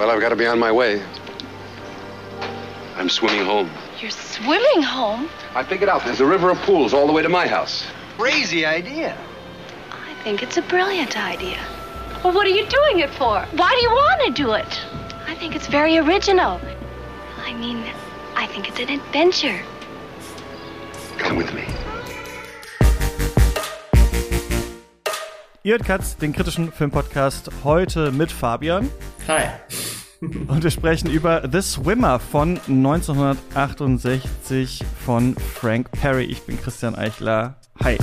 [0.00, 1.02] Well, I've got to be on my way.
[2.96, 3.70] I'm swimming home.
[4.00, 5.28] You're swimming home?
[5.54, 7.86] I figured out there's a river of pools all the way to my house.
[8.16, 9.14] Crazy idea.
[9.90, 11.58] I think it's a brilliant idea.
[12.24, 13.42] Well, what are you doing it for?
[13.52, 14.80] Why do you want to do it?
[15.26, 16.58] I think it's very original.
[17.36, 17.84] I mean,
[18.36, 19.60] I think it's an adventure.
[21.18, 21.66] Come with me.
[25.62, 28.90] Ihr hört Katz, den kritischen Filmpodcast, heute mit Fabian.
[29.28, 29.50] Hi.
[30.48, 36.24] Und wir sprechen über The Swimmer von 1968 von Frank Perry.
[36.24, 37.56] Ich bin Christian Eichler.
[37.82, 37.96] Hi.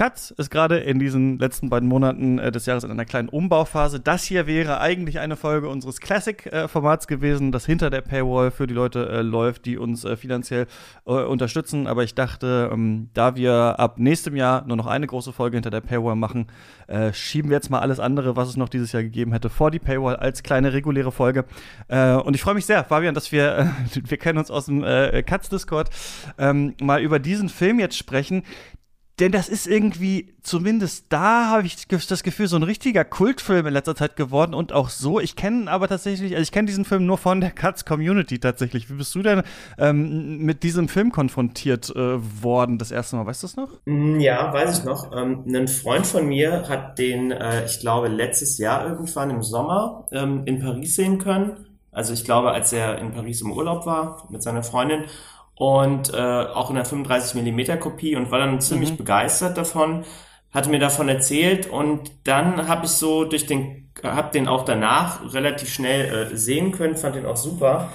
[0.00, 4.00] Katz ist gerade in diesen letzten beiden Monaten äh, des Jahres in einer kleinen Umbauphase.
[4.00, 8.72] Das hier wäre eigentlich eine Folge unseres Classic-Formats gewesen, das hinter der Paywall für die
[8.72, 10.68] Leute äh, läuft, die uns äh, finanziell
[11.04, 11.86] äh, unterstützen.
[11.86, 15.68] Aber ich dachte, ähm, da wir ab nächstem Jahr nur noch eine große Folge hinter
[15.68, 16.46] der Paywall machen,
[16.86, 19.70] äh, schieben wir jetzt mal alles andere, was es noch dieses Jahr gegeben hätte, vor
[19.70, 21.44] die Paywall als kleine reguläre Folge.
[21.88, 23.70] Äh, und ich freue mich sehr, Fabian, dass wir,
[24.02, 25.90] wir kennen uns aus dem Katz-Discord,
[26.38, 28.44] ähm, mal über diesen Film jetzt sprechen
[29.20, 33.74] denn das ist irgendwie, zumindest da habe ich das Gefühl, so ein richtiger Kultfilm in
[33.74, 35.20] letzter Zeit geworden und auch so.
[35.20, 38.88] Ich kenne aber tatsächlich, also ich kenne diesen Film nur von der Cuts Community tatsächlich.
[38.88, 39.42] Wie bist du denn
[39.78, 43.26] ähm, mit diesem Film konfrontiert äh, worden das erste Mal?
[43.26, 43.70] Weißt du das noch?
[43.84, 45.14] Mm, ja, weiß ich noch.
[45.14, 50.06] Ähm, ein Freund von mir hat den, äh, ich glaube, letztes Jahr irgendwann im Sommer
[50.12, 51.66] ähm, in Paris sehen können.
[51.92, 55.04] Also ich glaube, als er in Paris im Urlaub war mit seiner Freundin
[55.60, 58.96] und äh, auch in einer 35 Millimeter Kopie und war dann ziemlich mhm.
[58.96, 60.06] begeistert davon,
[60.54, 65.34] hatte mir davon erzählt und dann habe ich so durch den, habe den auch danach
[65.34, 67.92] relativ schnell äh, sehen können, fand den auch super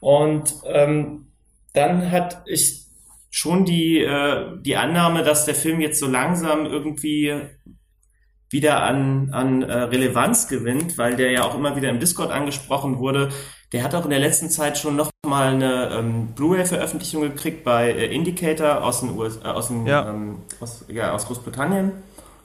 [0.00, 1.28] und ähm,
[1.72, 2.86] dann hat ich
[3.30, 7.32] schon die äh, die Annahme, dass der Film jetzt so langsam irgendwie
[8.50, 12.98] wieder an, an äh, Relevanz gewinnt, weil der ja auch immer wieder im Discord angesprochen
[12.98, 13.28] wurde.
[13.74, 17.90] Der hat auch in der letzten Zeit schon noch mal eine ähm, Blu-ray-Veröffentlichung gekriegt bei
[17.90, 20.08] äh, Indicator aus, den US, äh, aus, den, ja.
[20.08, 21.90] Ähm, aus, ja, aus Großbritannien.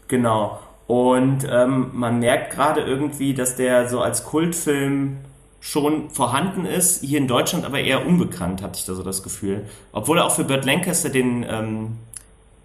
[0.08, 0.60] Genau.
[0.88, 5.18] Und ähm, man merkt gerade irgendwie, dass der so als Kultfilm
[5.60, 9.68] schon vorhanden ist, hier in Deutschland aber eher unbekannt, hatte ich da so das Gefühl.
[9.92, 11.98] Obwohl er auch für Burt Lancaster den, ähm,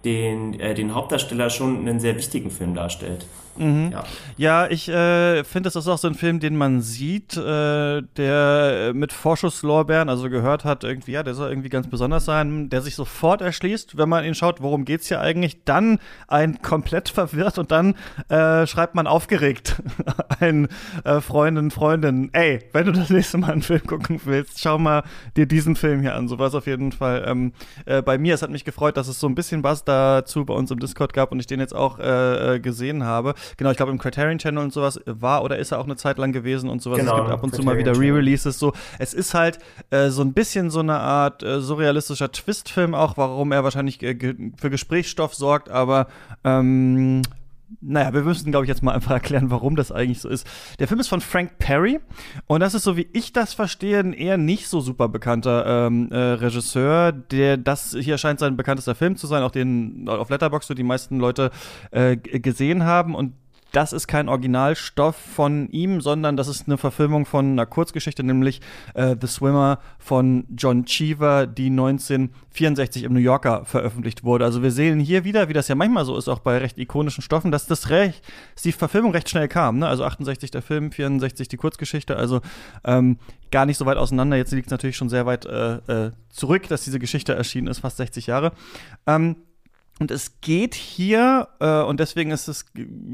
[0.05, 3.27] den, äh, den Hauptdarsteller schon einen sehr wichtigen Film darstellt.
[3.57, 3.91] Mhm.
[3.91, 4.03] Ja.
[4.37, 4.67] ja.
[4.67, 9.13] ich äh, finde, das ist auch so ein Film, den man sieht, äh, der mit
[9.13, 13.41] Vorschusslorbeeren, also gehört hat, irgendwie, ja, der soll irgendwie ganz besonders sein, der sich sofort
[13.41, 17.95] erschließt, wenn man ihn schaut, worum geht's hier eigentlich, dann ein komplett verwirrt und dann
[18.29, 19.81] äh, schreibt man aufgeregt
[20.39, 20.67] ein
[21.03, 25.03] äh, Freundin, Freundin, ey, wenn du das nächste Mal einen Film gucken willst, schau mal
[25.35, 26.27] dir diesen Film hier an.
[26.27, 27.53] So war es auf jeden Fall ähm,
[27.85, 28.35] äh, bei mir.
[28.35, 31.13] Es hat mich gefreut, dass es so ein bisschen was dazu bei uns im Discord
[31.13, 33.35] gab und ich den jetzt auch äh, gesehen habe.
[33.57, 36.17] Genau, ich glaube im Criterion Channel und sowas war oder ist er auch eine Zeit
[36.17, 36.99] lang gewesen und sowas.
[36.99, 38.73] Genau, es gibt ab und Criterion zu mal wieder Re-Releases so.
[38.99, 43.51] Es ist halt äh, so ein bisschen so eine Art äh, surrealistischer Twist-Film auch, warum
[43.51, 44.15] er wahrscheinlich äh,
[44.57, 46.07] für Gesprächsstoff sorgt, aber
[46.43, 47.21] ähm,
[47.81, 50.47] naja, wir müssen, glaube ich, jetzt mal einfach erklären, warum das eigentlich so ist.
[50.79, 51.99] Der Film ist von Frank Perry
[52.47, 56.09] und das ist, so wie ich das verstehe, ein eher nicht so super bekannter ähm,
[56.11, 57.11] äh, Regisseur.
[57.11, 60.83] Der, das hier scheint sein bekanntester Film zu sein, auch den auf Letterboxd so die
[60.83, 61.51] meisten Leute
[61.91, 63.33] äh, gesehen haben und
[63.75, 68.61] das ist kein Originalstoff von ihm, sondern das ist eine Verfilmung von einer Kurzgeschichte, nämlich
[68.93, 74.45] äh, The Swimmer von John Cheever, die 1964 im New Yorker veröffentlicht wurde.
[74.45, 77.21] Also wir sehen hier wieder, wie das ja manchmal so ist, auch bei recht ikonischen
[77.21, 79.79] Stoffen, dass das recht, dass die Verfilmung recht schnell kam.
[79.79, 79.87] Ne?
[79.87, 82.39] Also 68 der Film, 64 die Kurzgeschichte, also
[82.85, 83.17] ähm,
[83.51, 84.37] gar nicht so weit auseinander.
[84.37, 85.75] Jetzt liegt es natürlich schon sehr weit äh,
[86.05, 88.53] äh, zurück, dass diese Geschichte erschienen ist, fast 60 Jahre.
[89.05, 89.35] Ähm,
[89.97, 92.65] und es geht hier, äh, und deswegen ist es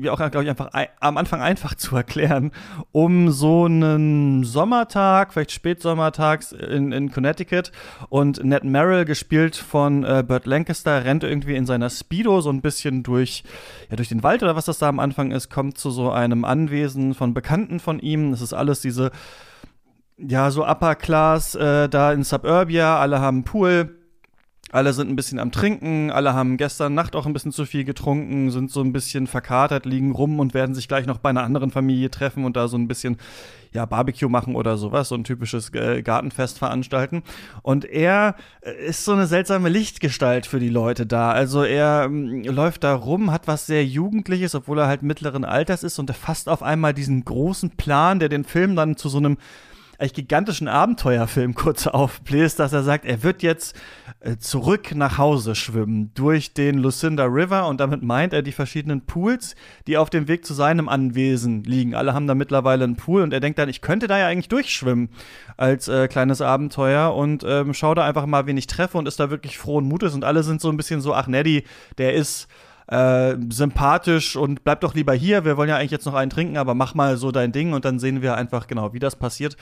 [0.01, 2.51] ja auch, glaube ich, einfach am Anfang einfach zu erklären,
[2.91, 7.71] um so einen Sommertag, vielleicht Spätsommertags in, in Connecticut.
[8.09, 12.61] Und Ned Merrill, gespielt von äh, Burt Lancaster, rennt irgendwie in seiner Speedo so ein
[12.61, 13.43] bisschen durch,
[13.91, 16.45] ja, durch den Wald oder was das da am Anfang ist, kommt zu so einem
[16.45, 18.31] Anwesen von Bekannten von ihm.
[18.31, 19.11] Das ist alles diese,
[20.17, 24.00] ja, so Upper Class äh, da in Suburbia, alle haben Pool
[24.71, 27.83] alle sind ein bisschen am Trinken, alle haben gestern Nacht auch ein bisschen zu viel
[27.83, 31.43] getrunken, sind so ein bisschen verkatert, liegen rum und werden sich gleich noch bei einer
[31.43, 33.17] anderen Familie treffen und da so ein bisschen
[33.73, 37.23] ja, Barbecue machen oder sowas, so ein typisches äh, Gartenfest veranstalten.
[37.61, 41.31] Und er äh, ist so eine seltsame Lichtgestalt für die Leute da.
[41.31, 45.83] Also er ähm, läuft da rum, hat was sehr Jugendliches, obwohl er halt mittleren Alters
[45.83, 49.19] ist und er fasst auf einmal diesen großen Plan, der den Film dann zu so
[49.19, 49.37] einem
[50.01, 53.79] eigentlich gigantischen Abenteuerfilm kurz aufbläst, dass er sagt, er wird jetzt
[54.19, 59.05] äh, zurück nach Hause schwimmen durch den Lucinda River und damit meint er die verschiedenen
[59.05, 59.55] Pools,
[59.85, 61.93] die auf dem Weg zu seinem Anwesen liegen.
[61.93, 64.49] Alle haben da mittlerweile einen Pool und er denkt dann, ich könnte da ja eigentlich
[64.49, 65.09] durchschwimmen
[65.55, 69.19] als äh, kleines Abenteuer und ähm, schau da einfach mal, wen ich treffe und ist
[69.19, 71.63] da wirklich frohen Mutes und alle sind so ein bisschen so, ach Neddy,
[71.99, 72.47] der ist
[72.87, 75.45] äh, sympathisch und bleib doch lieber hier.
[75.45, 77.85] Wir wollen ja eigentlich jetzt noch einen trinken, aber mach mal so dein Ding und
[77.85, 79.55] dann sehen wir einfach genau, wie das passiert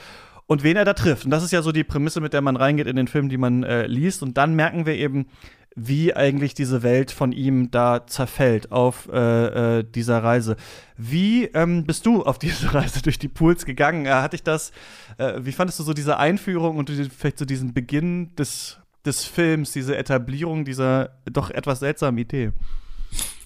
[0.49, 1.25] und wen er da trifft.
[1.25, 3.37] Und das ist ja so die Prämisse, mit der man reingeht in den Film, die
[3.37, 4.23] man äh, liest.
[4.23, 5.27] Und dann merken wir eben,
[5.75, 10.55] wie eigentlich diese Welt von ihm da zerfällt auf äh, äh, dieser Reise.
[10.97, 14.07] Wie ähm, bist du auf diese Reise durch die Pools gegangen?
[14.07, 14.71] Äh, hatte ich das,
[15.19, 19.71] äh, wie fandest du so diese Einführung und vielleicht so diesen Beginn des, des Films,
[19.71, 22.53] diese Etablierung dieser doch etwas seltsamen Idee?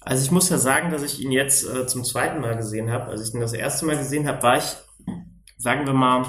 [0.00, 3.10] Also ich muss ja sagen, dass ich ihn jetzt äh, zum zweiten Mal gesehen habe.
[3.10, 4.74] Als ich ihn das erste Mal gesehen habe, war ich,
[5.58, 6.24] sagen wir mal,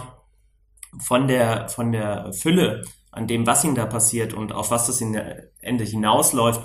[1.00, 5.01] von der, von der Fülle an dem, was ihm da passiert und auf was das
[5.01, 6.62] in der Ende hinausläuft,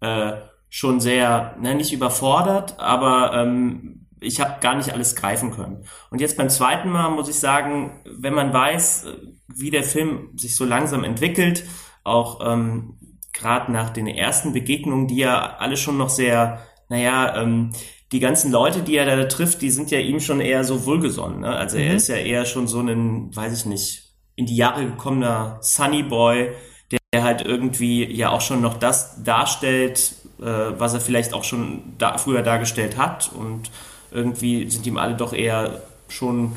[0.00, 0.32] äh,
[0.68, 5.84] schon sehr, ne, nicht überfordert, aber ähm, ich habe gar nicht alles greifen können.
[6.10, 9.06] Und jetzt beim zweiten Mal muss ich sagen, wenn man weiß,
[9.48, 11.64] wie der Film sich so langsam entwickelt,
[12.02, 12.98] auch ähm,
[13.32, 17.72] gerade nach den ersten Begegnungen, die ja alle schon noch sehr, naja, ähm,
[18.14, 21.40] die ganzen Leute, die er da trifft, die sind ja ihm schon eher so wohlgesonnen.
[21.40, 21.48] Ne?
[21.48, 21.82] Also mhm.
[21.82, 24.04] er ist ja eher schon so ein, weiß ich nicht,
[24.36, 26.52] in die Jahre gekommener Sunny Boy,
[26.92, 31.82] der halt irgendwie ja auch schon noch das darstellt, äh, was er vielleicht auch schon
[31.98, 33.32] da, früher dargestellt hat.
[33.36, 33.72] Und
[34.12, 36.52] irgendwie sind ihm alle doch eher schon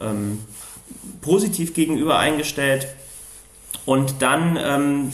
[0.00, 0.38] ähm,
[1.20, 2.86] positiv gegenüber eingestellt.
[3.84, 5.12] Und dann ähm,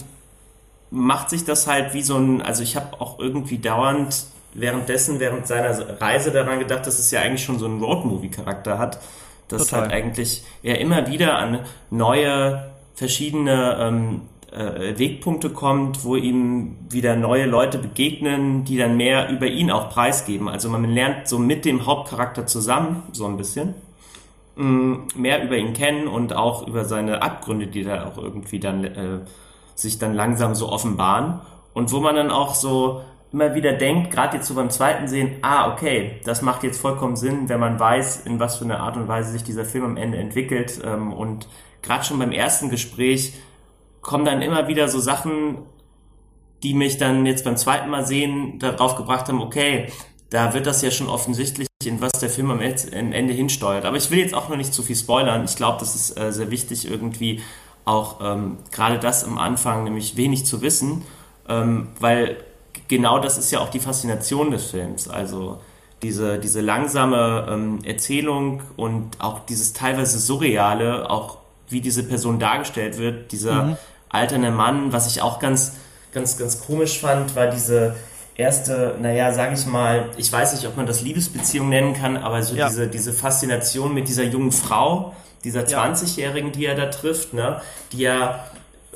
[0.93, 4.27] macht sich das halt wie so ein, also ich habe auch irgendwie dauernd
[4.61, 9.01] währenddessen, während seiner Reise daran gedacht, dass es ja eigentlich schon so einen Roadmovie-Charakter hat.
[9.49, 9.83] Dass Total.
[9.83, 11.61] halt eigentlich er immer wieder an
[11.91, 14.21] neue, verschiedene ähm,
[14.53, 19.91] äh, Wegpunkte kommt, wo ihm wieder neue Leute begegnen, die dann mehr über ihn auch
[19.91, 20.49] preisgeben.
[20.49, 23.75] Also man lernt so mit dem Hauptcharakter zusammen, so ein bisschen,
[24.57, 28.85] mm, mehr über ihn kennen und auch über seine Abgründe, die da auch irgendwie dann
[28.85, 29.21] äh,
[29.75, 31.41] sich dann langsam so offenbaren
[31.75, 33.03] und wo man dann auch so
[33.33, 37.17] immer wieder denkt, gerade jetzt so beim zweiten Sehen, ah, okay, das macht jetzt vollkommen
[37.17, 39.97] Sinn, wenn man weiß, in was für eine Art und Weise sich dieser Film am
[39.97, 40.81] Ende entwickelt.
[40.85, 41.49] Ähm, und
[41.83, 43.35] gerade schon beim ersten Gespräch
[44.01, 45.59] kommen dann immer wieder so Sachen,
[46.63, 49.93] die mich dann jetzt beim zweiten Mal sehen, darauf gebracht haben, okay,
[50.31, 53.85] da wird das ja schon offensichtlich, in was der Film am Ende hinsteuert.
[53.85, 55.45] Aber ich will jetzt auch noch nicht zu viel spoilern.
[55.45, 57.43] Ich glaube, das ist äh, sehr wichtig, irgendwie
[57.85, 61.05] auch ähm, gerade das am Anfang, nämlich wenig zu wissen,
[61.49, 62.37] ähm, weil
[62.89, 65.09] genau das ist ja auch die Faszination des Films.
[65.09, 65.61] Also
[66.03, 71.39] diese, diese langsame ähm, Erzählung und auch dieses teilweise surreale, auch
[71.69, 73.77] wie diese Person dargestellt wird, dieser mhm.
[74.09, 75.75] alterne Mann, was ich auch ganz,
[76.13, 77.97] ganz, ganz komisch fand, war diese
[78.37, 82.43] erste, naja, sag ich mal, ich weiß nicht, ob man das Liebesbeziehung nennen kann, aber
[82.43, 82.69] so ja.
[82.69, 85.15] diese, diese Faszination mit dieser jungen Frau,
[85.45, 87.61] dieser 20-Jährigen, die er da trifft, ne,
[87.93, 88.45] die ja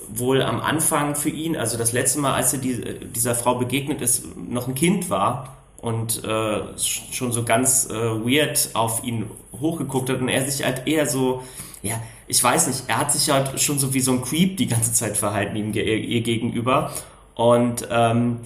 [0.09, 2.81] wohl am Anfang für ihn, also das letzte Mal, als er die,
[3.15, 8.71] dieser Frau begegnet ist, noch ein Kind war und äh, schon so ganz äh, weird
[8.75, 9.31] auf ihn
[9.61, 11.43] hochgeguckt hat und er sich halt eher so,
[11.83, 14.67] ja, ich weiß nicht, er hat sich halt schon so wie so ein Creep die
[14.67, 16.93] ganze Zeit verhalten ihm ihr gegenüber
[17.35, 18.41] und ähm,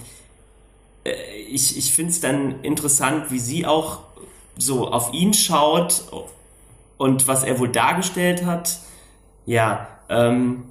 [1.03, 1.13] äh,
[1.49, 3.99] ich, ich finde es dann interessant, wie sie auch
[4.57, 6.03] so auf ihn schaut
[6.97, 8.79] und was er wohl dargestellt hat.
[9.45, 10.63] Ja, ähm,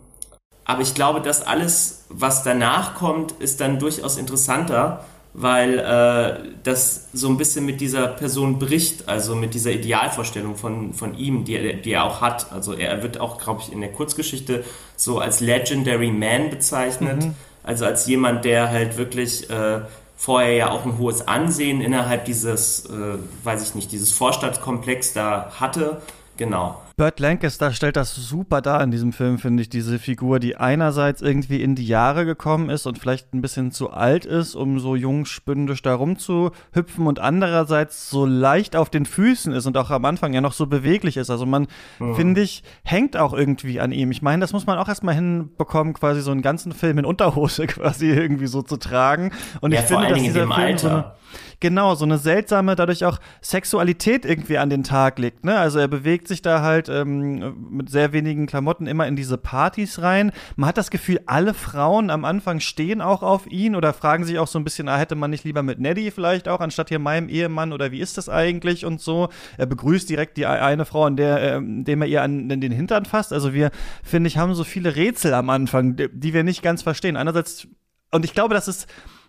[0.67, 7.09] aber ich glaube, dass alles, was danach kommt, ist dann durchaus interessanter, weil äh, das
[7.13, 11.81] so ein bisschen mit dieser Person bricht, also mit dieser Idealvorstellung von, von ihm, die,
[11.83, 12.53] die er auch hat.
[12.53, 14.65] Also er wird auch, glaube ich, in der Kurzgeschichte
[14.97, 17.35] so als Legendary Man bezeichnet, mhm.
[17.63, 19.83] also als jemand, der halt wirklich äh,
[20.17, 25.53] vorher ja auch ein hohes Ansehen innerhalb dieses, äh, weiß ich nicht, dieses Vorstadtkomplex da
[25.61, 26.01] hatte.
[26.39, 26.81] Genau.
[26.99, 29.69] Burt Lancaster stellt das super dar in diesem Film, finde ich.
[29.69, 33.91] Diese Figur, die einerseits irgendwie in die Jahre gekommen ist und vielleicht ein bisschen zu
[33.91, 39.67] alt ist, um so jungspündisch da rumzuhüpfen und andererseits so leicht auf den Füßen ist
[39.67, 41.29] und auch am Anfang ja noch so beweglich ist.
[41.29, 41.67] Also man,
[41.99, 42.15] mhm.
[42.15, 44.11] finde ich, hängt auch irgendwie an ihm.
[44.11, 47.67] Ich meine, das muss man auch erstmal hinbekommen, quasi so einen ganzen Film in Unterhose
[47.67, 49.33] quasi irgendwie so zu tragen.
[49.61, 50.79] Und ja, ich finde, dass dieser Film Alter.
[50.79, 51.13] so eine
[51.61, 55.45] genau, so eine seltsame, dadurch auch Sexualität irgendwie an den Tag legt.
[55.45, 55.59] Ne?
[55.59, 59.39] Also er bewegt sich da halt halt ähm, mit sehr wenigen Klamotten immer in diese
[59.39, 60.33] Partys rein.
[60.57, 64.39] Man hat das Gefühl, alle Frauen am Anfang stehen auch auf ihn oder fragen sich
[64.39, 66.99] auch so ein bisschen, ah, hätte man nicht lieber mit Neddy vielleicht auch, anstatt hier
[66.99, 69.29] meinem Ehemann oder wie ist das eigentlich und so.
[69.59, 73.05] Er begrüßt direkt die eine Frau, an der, äh, dem er ihr an den Hintern
[73.05, 73.33] fasst.
[73.33, 73.71] Also wir,
[74.03, 77.17] finde ich, haben so viele Rätsel am Anfang, die wir nicht ganz verstehen.
[77.17, 77.69] Einerseits,
[78.11, 78.87] und ich glaube, das ist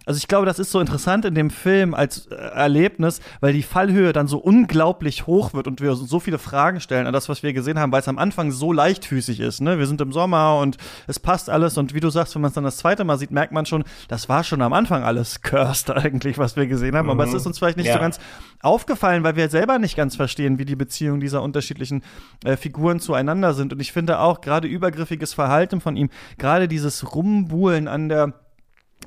[0.08, 3.62] also ich glaube, das ist so interessant in dem Film als äh, Erlebnis, weil die
[3.62, 7.44] Fallhöhe dann so unglaublich hoch wird und wir so viele Fragen stellen an das, was
[7.44, 9.60] wir gesehen haben, weil es am Anfang so leichtfüßig ist.
[9.60, 9.80] Ne?
[9.80, 12.56] Wir sind im Sommer und es passt alles und wie du sagst, wenn man es
[12.56, 15.92] dann das zweite Mal sieht, merkt man schon, das war schon am Anfang alles cursed
[15.92, 17.08] eigentlich, was wir gesehen haben.
[17.08, 17.12] Mhm.
[17.12, 17.38] Aber es mhm.
[17.38, 17.94] ist uns vielleicht nicht ja.
[17.96, 18.18] so ganz
[18.62, 22.02] aufgefallen, weil wir selber nicht ganz verstehen, wie die Beziehungen dieser unterschiedlichen
[22.46, 23.74] äh, Figuren zueinander sind.
[23.74, 28.47] Und ich finde auch gerade übergriffiges Verhalten von ihm, gerade dieses Rumbuhlen an der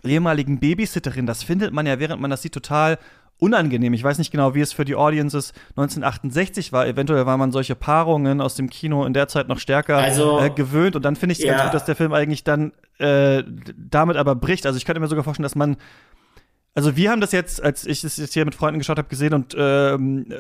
[0.05, 2.99] ehemaligen Babysitterin, das findet man ja, während man das sieht, total
[3.41, 3.95] unangenehm.
[3.95, 6.87] Ich weiß nicht genau, wie es für die Audiences 1968 war.
[6.87, 10.51] Eventuell war man solche Paarungen aus dem Kino in der Zeit noch stärker also, äh,
[10.51, 10.95] gewöhnt.
[10.95, 11.53] Und dann finde ich es ja.
[11.53, 13.43] ganz gut, dass der Film eigentlich dann äh,
[13.77, 14.67] damit aber bricht.
[14.67, 15.77] Also ich könnte mir sogar vorstellen, dass man
[16.73, 19.35] also wir haben das jetzt, als ich es jetzt hier mit Freunden geschaut habe, gesehen
[19.35, 20.37] und ähm, äh,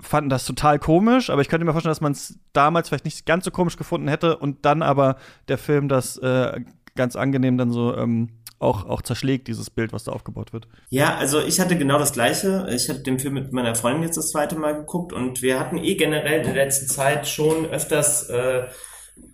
[0.00, 3.26] fanden das total komisch, aber ich könnte mir vorstellen, dass man es damals vielleicht nicht
[3.26, 5.16] ganz so komisch gefunden hätte und dann aber
[5.48, 6.60] der Film das äh,
[6.94, 8.28] ganz angenehm dann so ähm,
[8.60, 10.68] auch, auch zerschlägt, dieses Bild, was da aufgebaut wird.
[10.90, 12.68] Ja, also ich hatte genau das Gleiche.
[12.70, 15.78] Ich habe den Film mit meiner Freundin jetzt das zweite Mal geguckt und wir hatten
[15.78, 18.66] eh generell in der letzten Zeit schon öfters äh,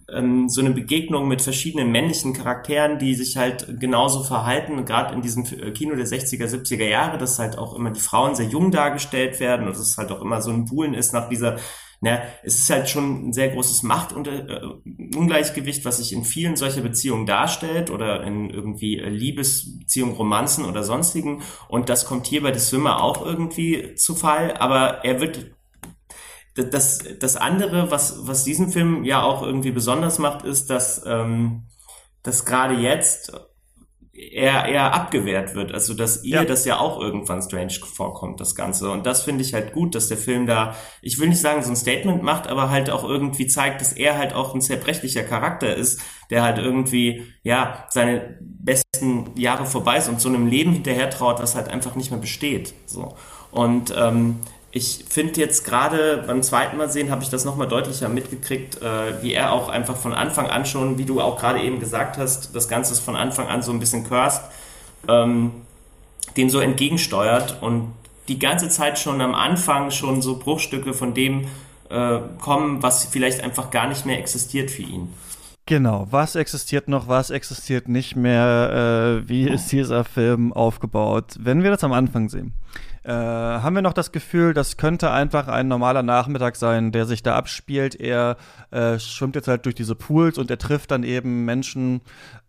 [0.09, 5.23] ähm, so eine Begegnung mit verschiedenen männlichen Charakteren, die sich halt genauso verhalten, gerade in
[5.23, 8.71] diesem äh, Kino der 60er, 70er Jahre, dass halt auch immer die Frauen sehr jung
[8.71, 11.57] dargestellt werden und es halt auch immer so ein Buhlen ist nach dieser
[12.01, 16.83] na, es ist halt schon ein sehr großes Machtungleichgewicht, äh, was sich in vielen solcher
[16.83, 21.43] Beziehungen darstellt oder in irgendwie äh, Liebesbeziehungen, Romanzen oder sonstigen.
[21.69, 24.57] Und das kommt hier bei The Swimmer auch irgendwie zu Fall.
[24.59, 25.53] Aber er wird
[26.55, 31.65] das, das andere, was, was diesen Film ja auch irgendwie besonders macht, ist, dass, ähm,
[32.23, 33.33] dass gerade jetzt
[34.17, 35.73] eher, eher abgewehrt wird.
[35.73, 36.45] Also, dass ihr ja.
[36.45, 38.91] das ja auch irgendwann strange vorkommt, das Ganze.
[38.91, 41.71] Und das finde ich halt gut, dass der Film da, ich will nicht sagen, so
[41.71, 45.75] ein Statement macht, aber halt auch irgendwie zeigt, dass er halt auch ein zerbrechlicher Charakter
[45.75, 51.11] ist, der halt irgendwie, ja, seine besten Jahre vorbei ist und so einem Leben hinterher
[51.11, 52.75] traut, was halt einfach nicht mehr besteht.
[52.87, 53.15] So.
[53.51, 54.41] Und ähm,
[54.77, 59.23] ich finde jetzt gerade beim zweiten Mal sehen, habe ich das nochmal deutlicher mitgekriegt, äh,
[59.23, 62.55] wie er auch einfach von Anfang an schon, wie du auch gerade eben gesagt hast,
[62.55, 64.43] das Ganze ist von Anfang an so ein bisschen cursed,
[65.09, 65.53] ähm,
[66.37, 67.95] dem so entgegensteuert und
[68.29, 71.47] die ganze Zeit schon am Anfang schon so Bruchstücke von dem
[71.89, 75.09] äh, kommen, was vielleicht einfach gar nicht mehr existiert für ihn.
[75.65, 81.63] Genau, was existiert noch, was existiert nicht mehr, äh, wie ist dieser Film aufgebaut, wenn
[81.63, 82.53] wir das am Anfang sehen
[83.07, 87.23] äh, haben wir noch das Gefühl, das könnte einfach ein normaler Nachmittag sein, der sich
[87.23, 87.95] da abspielt.
[87.95, 88.37] Er
[88.73, 92.01] äh, schwimmt jetzt halt durch diese Pools und er trifft dann eben Menschen,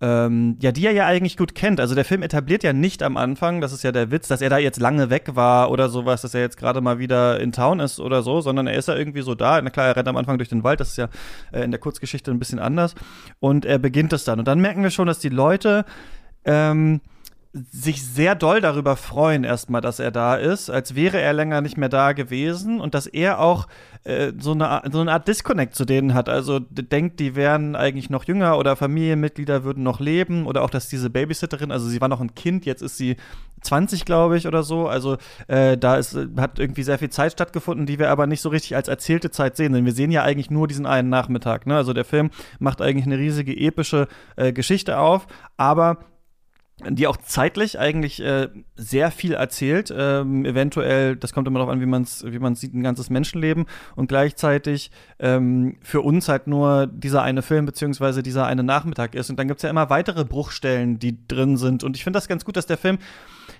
[0.02, 1.80] ähm, ja, die er ja eigentlich gut kennt.
[1.80, 4.50] Also der Film etabliert ja nicht am Anfang, das ist ja der Witz, dass er
[4.50, 7.80] da jetzt lange weg war oder sowas, dass er jetzt gerade mal wieder in Town
[7.80, 9.62] ist oder so, sondern er ist ja irgendwie so da.
[9.62, 11.10] Na klar, er rennt am Anfang durch den Wald, das ist ja
[11.52, 12.96] äh, in der Kurzgeschichte ein bisschen anders.
[13.40, 14.40] Und er beginnt es dann.
[14.40, 15.86] Und dann merken wir schon, dass die Leute
[16.46, 17.02] ähm,
[17.72, 21.78] sich sehr doll darüber freuen, erstmal, dass er da ist, als wäre er länger nicht
[21.78, 23.68] mehr da gewesen und dass er auch
[24.04, 26.30] äh, so, eine, so eine Art Disconnect zu denen hat.
[26.30, 30.90] Also denkt, die wären eigentlich noch jünger oder Familienmitglieder würden noch leben oder auch, dass
[30.90, 33.18] diese Babysitterin, also sie war noch ein Kind, jetzt ist sie
[33.62, 34.88] 20, glaube ich, oder so.
[34.88, 38.50] Also äh, da ist, hat irgendwie sehr viel Zeit stattgefunden, die wir aber nicht so
[38.50, 39.74] richtig als erzählte Zeit sehen.
[39.74, 41.66] Denn wir sehen ja eigentlich nur diesen einen Nachmittag.
[41.66, 41.76] Ne?
[41.76, 45.98] Also der Film macht eigentlich eine riesige epische äh, Geschichte auf, aber
[46.86, 49.91] die auch zeitlich eigentlich äh, sehr viel erzählt.
[49.96, 53.10] Ähm, eventuell, das kommt immer darauf an, wie man es wie man's sieht, ein ganzes
[53.10, 53.65] Menschenleben
[53.96, 59.31] und gleichzeitig ähm, für uns halt nur dieser eine Film beziehungsweise dieser eine Nachmittag ist.
[59.31, 61.84] Und dann gibt's ja immer weitere Bruchstellen, die drin sind.
[61.84, 63.00] Und ich finde das ganz gut, dass der Film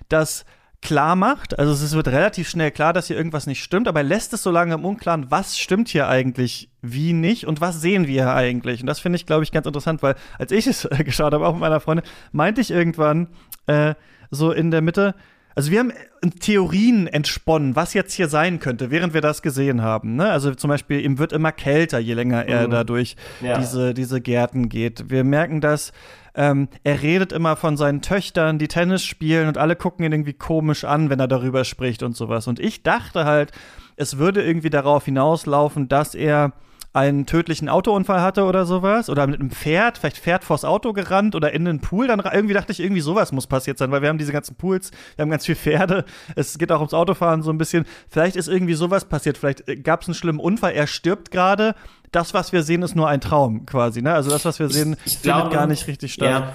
[0.08, 0.44] das
[0.80, 1.58] klar macht.
[1.58, 4.42] Also es wird relativ schnell klar, dass hier irgendwas nicht stimmt, aber er lässt es
[4.42, 8.80] so lange im Unklaren, was stimmt hier eigentlich, wie nicht und was sehen wir eigentlich.
[8.80, 11.52] Und das finde ich, glaube ich, ganz interessant, weil als ich es geschaut habe, auch
[11.52, 13.28] mit meiner Freundin, meinte ich irgendwann
[13.66, 13.94] äh,
[14.30, 15.14] so in der Mitte,
[15.58, 19.82] also wir haben äh, Theorien entsponnen, was jetzt hier sein könnte, während wir das gesehen
[19.82, 20.14] haben.
[20.14, 20.30] Ne?
[20.30, 22.70] Also zum Beispiel, ihm wird immer kälter, je länger er mhm.
[22.70, 23.58] da durch ja.
[23.58, 25.10] diese, diese Gärten geht.
[25.10, 25.92] Wir merken, dass
[26.36, 30.32] ähm, er redet immer von seinen Töchtern, die Tennis spielen und alle gucken ihn irgendwie
[30.32, 32.46] komisch an, wenn er darüber spricht und sowas.
[32.46, 33.50] Und ich dachte halt,
[33.96, 36.52] es würde irgendwie darauf hinauslaufen, dass er
[36.92, 39.10] einen tödlichen Autounfall hatte oder sowas.
[39.10, 42.06] Oder mit einem Pferd, vielleicht Pferd vors Auto gerannt oder in den Pool.
[42.08, 44.90] Dann irgendwie dachte ich, irgendwie sowas muss passiert sein, weil wir haben diese ganzen Pools,
[45.16, 46.04] wir haben ganz viele Pferde.
[46.34, 47.84] Es geht auch ums Autofahren so ein bisschen.
[48.08, 49.38] Vielleicht ist irgendwie sowas passiert.
[49.38, 50.72] Vielleicht äh, gab es einen schlimmen Unfall.
[50.72, 51.74] Er stirbt gerade.
[52.10, 54.00] Das, was wir sehen, ist nur ein Traum quasi.
[54.00, 54.14] Ne?
[54.14, 56.28] Also das, was wir sehen, ich findet glaube, gar nicht richtig statt.
[56.28, 56.54] Ja.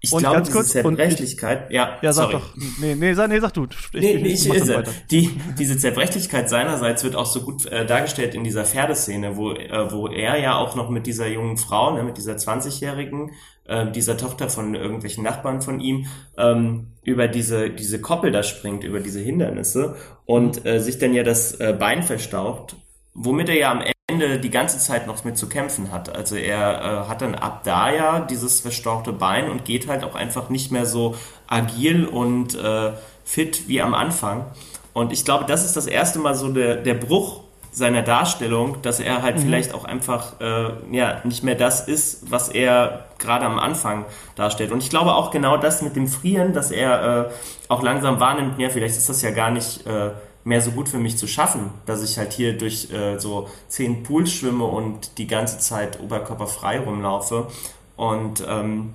[0.00, 2.34] Ich Und glaube, ganz diese kurz, und Zerbrechlichkeit, ja, Ja, sag sorry.
[2.34, 2.54] doch.
[2.80, 3.66] Nee, nee, sag, nee, sag du.
[3.92, 4.84] Ich, Nee, nee, ich, dann irre.
[5.10, 9.90] die, diese Zerbrechlichkeit seinerseits wird auch so gut äh, dargestellt in dieser Pferdeszene, wo, äh,
[9.90, 13.32] wo er ja auch noch mit dieser jungen Frau, ne, mit dieser 20-Jährigen,
[13.66, 18.84] äh, dieser Tochter von irgendwelchen Nachbarn von ihm, ähm, über diese, diese Koppel da springt,
[18.84, 22.76] über diese Hindernisse und äh, sich dann ja das äh, Bein verstaucht,
[23.14, 26.14] womit er ja am Ende die ganze Zeit noch mit zu kämpfen hat.
[26.14, 30.14] Also er äh, hat dann ab da ja dieses verstauchte Bein und geht halt auch
[30.14, 31.14] einfach nicht mehr so
[31.46, 32.92] agil und äh,
[33.24, 34.46] fit wie am Anfang.
[34.94, 38.98] Und ich glaube, das ist das erste Mal so der, der Bruch seiner Darstellung, dass
[38.98, 43.58] er halt vielleicht auch einfach äh, ja nicht mehr das ist, was er gerade am
[43.58, 44.72] Anfang darstellt.
[44.72, 47.30] Und ich glaube auch genau das mit dem Frieren, dass er äh,
[47.68, 50.12] auch langsam wahrnimmt, ja, vielleicht ist das ja gar nicht äh,
[50.48, 54.02] mehr so gut für mich zu schaffen, dass ich halt hier durch äh, so zehn
[54.02, 57.48] Pools schwimme und die ganze Zeit oberkörperfrei rumlaufe.
[57.96, 58.94] Und ähm,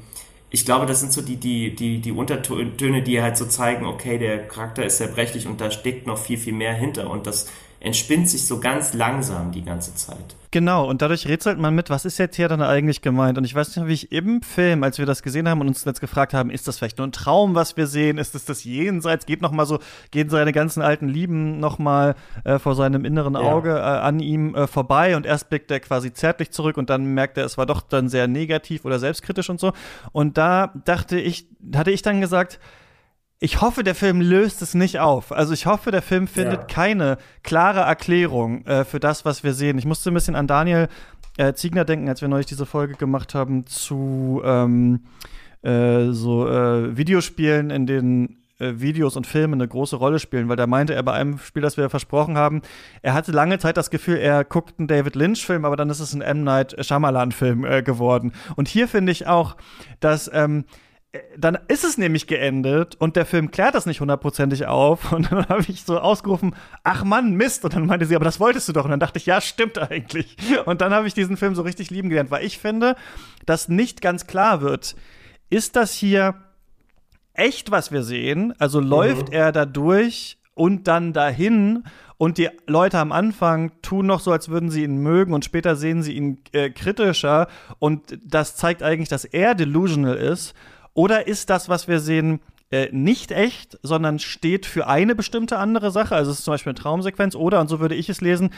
[0.50, 4.17] ich glaube, das sind so die, die, die, die Untertöne, die halt so zeigen, okay,
[4.17, 7.07] der Charakter ist zerbrechlich und da steckt noch viel, viel mehr hinter.
[7.12, 7.48] Und das
[7.83, 10.37] entspinnt sich so ganz langsam die ganze Zeit.
[10.51, 13.37] Genau, und dadurch rätselt man mit, was ist jetzt hier dann eigentlich gemeint?
[13.37, 15.83] Und ich weiß nicht, wie ich im Film, als wir das gesehen haben und uns
[15.83, 18.19] jetzt gefragt haben, ist das vielleicht nur ein Traum, was wir sehen?
[18.19, 19.25] Ist es das Jenseits?
[19.25, 19.79] Geht noch mal so,
[20.11, 23.41] gehen seine ganzen alten Lieben noch mal äh, vor seinem inneren Ja.
[23.41, 27.03] Auge äh, an ihm äh, vorbei und erst blickt er quasi zärtlich zurück und dann
[27.03, 29.73] merkt er, es war doch dann sehr negativ oder selbstkritisch und so.
[30.13, 32.59] Und da dachte ich, hatte ich dann gesagt,
[33.43, 35.33] ich hoffe, der Film löst es nicht auf.
[35.33, 36.63] Also ich hoffe, der Film findet Ja.
[36.65, 39.77] keine klare Erklärung äh, für das, was wir sehen.
[39.77, 40.88] Ich musste ein bisschen an Daniel
[41.38, 45.01] äh, Ziegner denken, als wir neulich diese Folge gemacht haben zu ähm,
[45.62, 50.55] äh, so äh, Videospielen, in denen äh, Videos und Filme eine große Rolle spielen, weil
[50.55, 52.62] da meinte er bei einem Spiel, das wir versprochen haben,
[53.01, 56.13] er hatte lange Zeit das Gefühl, er guckt einen David Lynch-Film, aber dann ist es
[56.13, 56.45] ein M.
[56.45, 58.31] Night Shyamalan-Film äh, geworden.
[58.55, 59.57] Und hier finde ich auch,
[60.00, 60.69] dass ähm, äh,
[61.38, 65.12] dann ist es nämlich geendet und der Film klärt das nicht hundertprozentig auf.
[65.13, 67.63] Und dann habe ich so ausgerufen, ach Mann, Mist.
[67.63, 68.86] Und dann meinte sie, aber das wolltest du doch.
[68.86, 70.36] Und dann dachte ich, ja, stimmt eigentlich.
[70.65, 72.96] Und dann habe ich diesen Film so richtig lieben gelernt, weil ich finde,
[73.46, 74.96] dass nicht ganz klar wird,
[75.50, 76.35] ist das hier
[77.33, 78.53] echt, was wir sehen?
[78.57, 81.83] Also läuft er da durch und dann dahin
[82.18, 85.75] und die Leute am Anfang tun noch so, als würden sie ihn mögen und später
[85.75, 87.48] sehen sie ihn äh, kritischer
[87.79, 90.53] und das zeigt eigentlich, dass er delusional ist.
[90.94, 92.40] Oder ist das, was wir sehen,
[92.72, 96.16] äh, nicht echt, sondern steht für eine bestimmte andere Sache?
[96.16, 98.51] Also es ist zum Beispiel eine Traumsequenz oder, und so würde ich es lesen,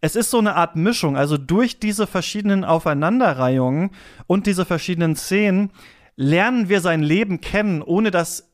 [0.00, 1.16] es ist so eine Art Mischung.
[1.16, 3.90] Also durch diese verschiedenen Aufeinanderreihungen
[4.26, 5.70] und diese verschiedenen Szenen
[6.16, 8.52] lernen wir sein Leben kennen, ohne dass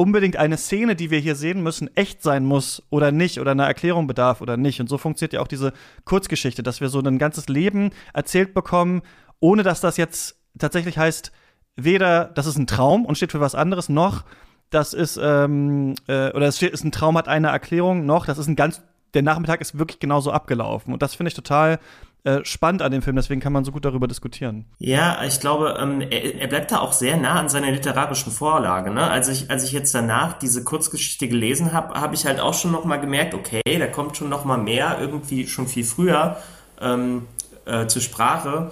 [0.00, 3.66] unbedingt eine Szene, die wir hier sehen müssen, echt sein muss oder nicht oder eine
[3.66, 4.80] Erklärung bedarf oder nicht.
[4.80, 9.02] Und so funktioniert ja auch diese Kurzgeschichte, dass wir so ein ganzes Leben erzählt bekommen,
[9.40, 11.32] ohne dass das jetzt tatsächlich heißt,
[11.76, 14.24] weder das ist ein Traum und steht für was anderes, noch
[14.70, 18.38] das ist, ähm, äh, oder es steht, ist ein Traum, hat eine Erklärung, noch das
[18.38, 18.80] ist ein ganz,
[19.14, 20.92] der Nachmittag ist wirklich genauso abgelaufen.
[20.92, 21.80] Und das finde ich total
[22.22, 24.66] äh, spannend an dem Film, deswegen kann man so gut darüber diskutieren.
[24.78, 28.90] Ja, ich glaube, ähm, er, er bleibt da auch sehr nah an seiner literarischen Vorlage.
[28.90, 29.10] Ne?
[29.10, 32.70] Als ich, als ich jetzt danach diese Kurzgeschichte gelesen habe, habe ich halt auch schon
[32.72, 36.36] noch mal gemerkt, okay, da kommt schon noch mal mehr irgendwie schon viel früher
[36.80, 37.26] ähm,
[37.64, 38.70] äh, zur Sprache,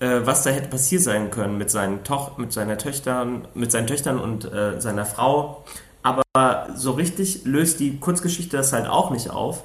[0.00, 3.86] äh, was da hätte passiert sein können mit seinen Toch mit seiner Töchtern, mit seinen
[3.86, 5.64] Töchtern und äh, seiner Frau.
[6.02, 9.64] Aber so richtig löst die Kurzgeschichte das halt auch nicht auf.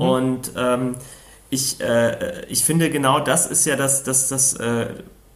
[0.00, 0.96] Und ähm,
[1.50, 4.88] ich, äh, ich finde genau das ist ja das, das, das äh,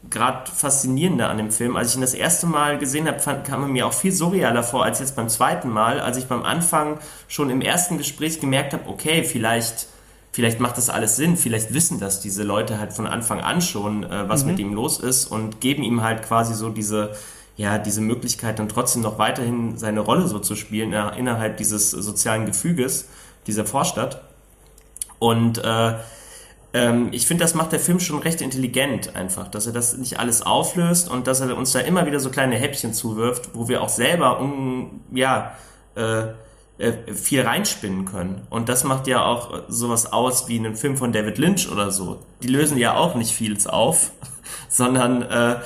[0.09, 1.77] gerade faszinierende an dem Film.
[1.77, 4.63] Als ich ihn das erste Mal gesehen habe, fand, kam er mir auch viel surrealer
[4.63, 6.99] vor als jetzt beim zweiten Mal, als ich beim Anfang
[7.29, 9.87] schon im ersten Gespräch gemerkt habe, okay, vielleicht,
[10.33, 14.05] vielleicht macht das alles Sinn, vielleicht wissen das diese Leute halt von Anfang an schon,
[14.05, 17.13] äh, was mit ihm los ist und geben ihm halt quasi so diese
[17.57, 21.91] ja, diese Möglichkeit dann trotzdem noch weiterhin seine Rolle so zu spielen äh, innerhalb dieses
[21.91, 23.07] sozialen Gefüges
[23.47, 24.23] dieser Vorstadt.
[25.19, 25.95] Und äh,
[26.73, 30.19] ähm, ich finde, das macht der Film schon recht intelligent einfach, dass er das nicht
[30.19, 33.83] alles auflöst und dass er uns da immer wieder so kleine Häppchen zuwirft, wo wir
[33.83, 35.53] auch selber um, ja,
[35.97, 36.29] äh,
[37.15, 38.47] viel reinspinnen können.
[38.49, 42.21] Und das macht ja auch sowas aus wie einen Film von David Lynch oder so.
[42.43, 44.13] Die lösen ja auch nicht vieles auf,
[44.69, 45.57] sondern äh,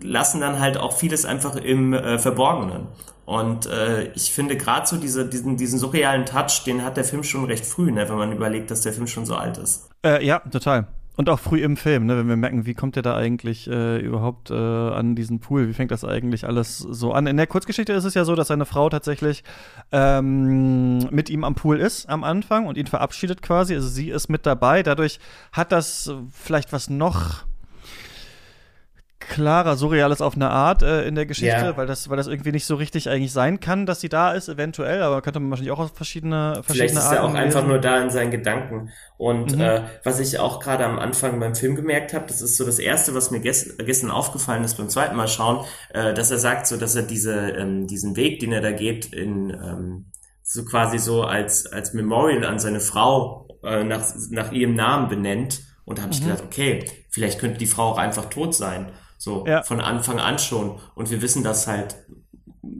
[0.00, 2.88] lassen dann halt auch vieles einfach im äh, Verborgenen.
[3.24, 7.22] Und äh, ich finde gerade so diese, diesen, diesen surrealen Touch, den hat der Film
[7.22, 9.88] schon recht früh, ne, wenn man überlegt, dass der Film schon so alt ist.
[10.04, 10.88] Äh, ja, total.
[11.14, 13.98] Und auch früh im Film, ne, wenn wir merken, wie kommt der da eigentlich äh,
[13.98, 15.68] überhaupt äh, an diesen Pool?
[15.68, 17.26] Wie fängt das eigentlich alles so an?
[17.26, 19.44] In der Kurzgeschichte ist es ja so, dass seine Frau tatsächlich
[19.92, 23.74] ähm, mit ihm am Pool ist am Anfang und ihn verabschiedet quasi.
[23.74, 24.82] Also sie ist mit dabei.
[24.82, 25.20] Dadurch
[25.52, 27.44] hat das vielleicht was noch
[29.32, 31.76] klarer Surreales auf eine Art äh, in der Geschichte, Ja.
[31.76, 34.48] weil das, weil das irgendwie nicht so richtig eigentlich sein kann, dass sie da ist,
[34.48, 37.66] eventuell, aber könnte man wahrscheinlich auch auf verschiedene, Vielleicht verschiedene ist er auch Arten einfach
[37.66, 38.90] nur da in seinen Gedanken.
[39.16, 39.60] Und Mhm.
[39.60, 42.78] äh, was ich auch gerade am Anfang beim Film gemerkt habe, das ist so das
[42.78, 45.64] Erste, was mir ges gestern aufgefallen ist beim zweiten Mal schauen,
[45.94, 49.12] äh, dass er sagt so, dass er diese, ähm, diesen Weg, den er da geht,
[49.12, 50.06] in ähm,
[50.42, 55.60] so quasi so als, als Memorial an seine Frau äh, nach, nach ihrem Namen benennt.
[55.84, 56.26] Und da habe ich Mhm.
[56.26, 58.92] gedacht, okay, vielleicht könnte die Frau auch einfach tot sein.
[59.22, 59.62] So Ja.
[59.62, 60.80] von Anfang an schon.
[60.96, 61.94] Und wir wissen das halt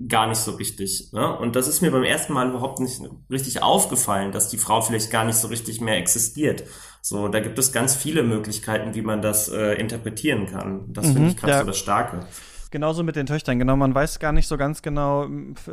[0.08, 1.12] gar nicht so richtig.
[1.12, 1.38] Ne?
[1.38, 3.00] Und das ist mir beim ersten Mal überhaupt nicht
[3.30, 6.64] richtig aufgefallen, dass die Frau vielleicht gar nicht so richtig mehr existiert.
[7.00, 10.92] So, da gibt es ganz viele Möglichkeiten, wie man das äh, interpretieren kann.
[10.92, 11.60] Das Mhm, finde ich gerade ja.
[11.60, 12.26] so das Starke.
[12.72, 13.76] Genauso mit den Töchtern, genau.
[13.76, 15.28] Man weiß gar nicht so ganz genau,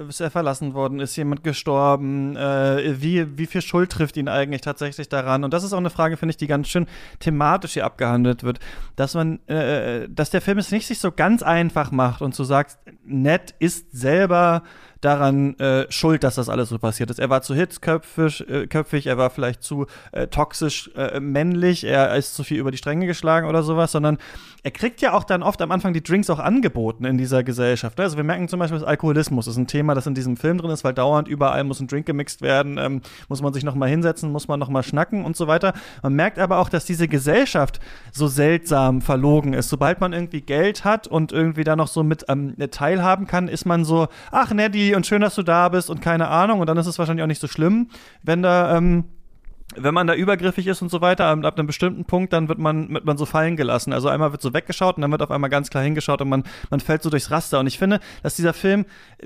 [0.09, 4.59] ist er verlassen worden, ist jemand gestorben, äh, wie, wie viel Schuld trifft ihn eigentlich
[4.59, 5.45] tatsächlich daran?
[5.45, 6.87] Und das ist auch eine Frage, finde ich, die ganz schön
[7.19, 8.59] thematisch hier abgehandelt wird,
[8.97, 12.43] dass man, äh, dass der Film es nicht sich so ganz einfach macht und so
[12.43, 14.63] sagt, Ned ist selber
[15.01, 17.19] daran äh, schuld, dass das alles so passiert ist.
[17.19, 22.15] Er war zu hitzköpfig, äh, köpfig, er war vielleicht zu äh, toxisch äh, männlich, er
[22.15, 24.17] ist zu viel über die Stränge geschlagen oder sowas, sondern
[24.63, 27.97] er kriegt ja auch dann oft am Anfang die Drinks auch angeboten in dieser Gesellschaft.
[27.97, 28.03] ne?
[28.03, 30.71] Also wir merken zum Beispiel, dass Alkoholismus ist ein Thema, das in diesem Film drin
[30.71, 33.87] ist, weil dauernd überall muss ein Drink gemixt werden, ähm, muss man sich noch mal
[33.87, 35.73] hinsetzen, muss man noch mal schnacken und so weiter.
[36.03, 37.79] Man merkt aber auch, dass diese Gesellschaft
[38.11, 39.69] so seltsam verlogen ist.
[39.69, 43.65] Sobald man irgendwie Geld hat und irgendwie da noch so mit ähm, teilhaben kann, ist
[43.65, 44.51] man so, ach
[44.95, 46.59] Und schön, dass du da bist und keine Ahnung.
[46.59, 47.89] Und dann ist es wahrscheinlich auch nicht so schlimm,
[48.23, 49.05] wenn da ähm,
[49.75, 52.91] wenn man da übergriffig ist und so weiter, ab einem bestimmten Punkt, dann wird man,
[52.91, 53.93] wird man so fallen gelassen.
[53.93, 56.43] Also einmal wird so weggeschaut und dann wird auf einmal ganz klar hingeschaut und man,
[56.71, 57.59] man fällt so durchs Raster.
[57.59, 58.85] Und ich finde, dass dieser Film,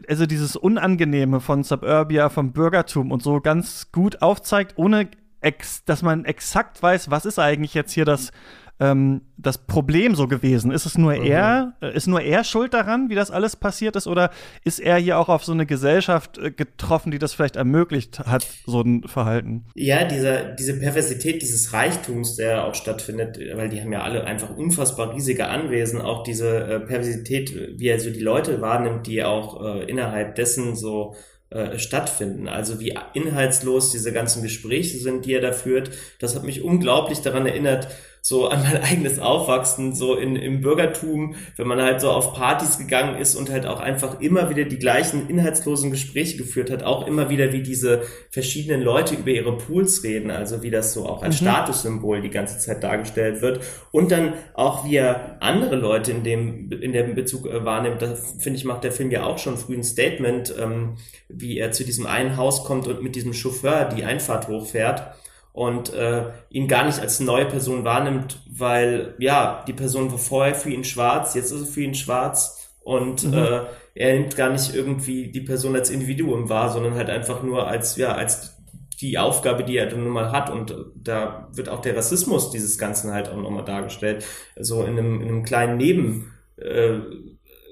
[0.09, 5.07] also dieses Unangenehme von Suburbia, vom Bürgertum und so ganz gut aufzeigt, ohne
[5.39, 8.31] ex, dass man exakt weiß, was ist eigentlich jetzt hier das,
[8.79, 10.71] ähm, das Problem so gewesen?
[10.71, 14.07] Ist es nur er, äh, ist nur er schuld daran, wie das alles passiert ist,
[14.07, 14.31] oder
[14.63, 18.45] ist er hier auch auf so eine Gesellschaft äh, getroffen, die das vielleicht ermöglicht hat,
[18.65, 19.65] so ein Verhalten?
[19.75, 24.55] Ja, dieser, diese Perversität dieses Reichtums, der auch stattfindet, weil die haben ja alle einfach
[24.55, 29.63] unfassbar riesige Anwesen, auch diese äh, Perversität, wie er so die Leute wahrnimmt, die auch
[29.63, 31.15] äh, innerhalb dessen so
[31.53, 32.47] äh, stattfinden.
[32.47, 35.91] Also wie inhaltslos diese ganzen Gespräche sind, die er da führt.
[36.19, 37.89] Das hat mich unglaublich daran erinnert,
[38.25, 42.77] so an mein eigenes Aufwachsen, so in, im Bürgertum, wenn man halt so auf Partys
[42.77, 47.05] gegangen ist und halt auch einfach immer wieder die gleichen inhaltslosen Gespräche geführt hat, auch
[47.05, 51.21] immer wieder wie diese verschiedenen Leute über ihre Pools reden, also wie das so auch
[51.21, 51.47] als Mhm.
[51.47, 53.59] Statussymbol die ganze Zeit dargestellt wird
[53.91, 58.15] und dann auch wie er andere Leute in dem, in dem Bezug äh, wahrnimmt, da
[58.15, 60.95] finde ich, macht der Film ja auch schon früh ein Statement, ähm,
[61.27, 65.13] wie er zu diesem einen Haus kommt und mit diesem Chauffeur die Einfahrt hochfährt
[65.53, 70.55] und äh, ihn gar nicht als neue Person wahrnimmt, weil ja, die Person war vorher
[70.55, 73.33] für ihn schwarz, jetzt ist er für ihn schwarz und Mhm.
[73.33, 73.61] äh,
[73.95, 77.95] er nimmt gar nicht irgendwie die Person als Individuum wahr, sondern halt einfach nur als,
[77.97, 78.57] ja, als
[79.01, 82.51] die Aufgabe, die er dann nun mal hat und äh, da wird auch der Rassismus
[82.51, 84.25] dieses Ganzen halt auch nochmal dargestellt,
[84.59, 86.97] so in einem, in einem kleinen Neben, äh,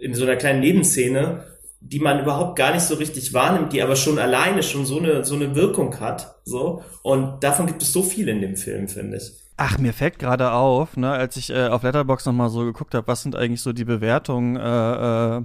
[0.02, 1.46] in so einer kleinen Nebenszene,
[1.82, 5.26] die man überhaupt gar nicht so richtig wahrnimmt, die aber schon alleine schon so eine,
[5.26, 6.84] so eine Wirkung hat, so.
[7.02, 9.32] Und davon gibt es so viel in dem Film, finde ich.
[9.58, 12.94] Ach, mir fällt gerade auf, ne, als ich äh, auf Letterbox noch mal so geguckt
[12.94, 15.42] habe, was sind eigentlich so die Bewertungen äh, äh,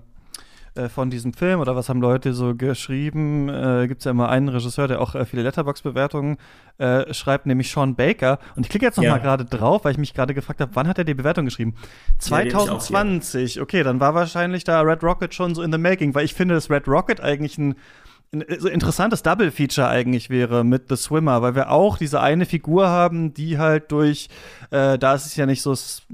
[0.76, 3.48] äh, von diesem Film oder was haben Leute so geschrieben?
[3.48, 6.36] Äh, Gibt es ja immer einen Regisseur, der auch äh, viele Letterbox-Bewertungen
[6.78, 8.38] äh, schreibt, nämlich Sean Baker.
[8.54, 9.12] Und ich klicke jetzt noch Ja.
[9.12, 11.74] mal gerade drauf, weil ich mich gerade gefragt habe, wann hat er die Bewertung geschrieben?
[11.76, 12.68] Ja, die hab ich auch hier.
[12.80, 13.60] 2020.
[13.60, 16.54] Okay, dann war wahrscheinlich da Red Rocket schon so in the making, weil ich finde,
[16.54, 17.74] dass Red Rocket eigentlich ein
[18.32, 22.88] ein so interessantes Double-Feature eigentlich wäre mit The Swimmer, weil wir auch diese eine Figur
[22.88, 24.28] haben, die halt durch,
[24.70, 25.70] äh, da ist es ja nicht so,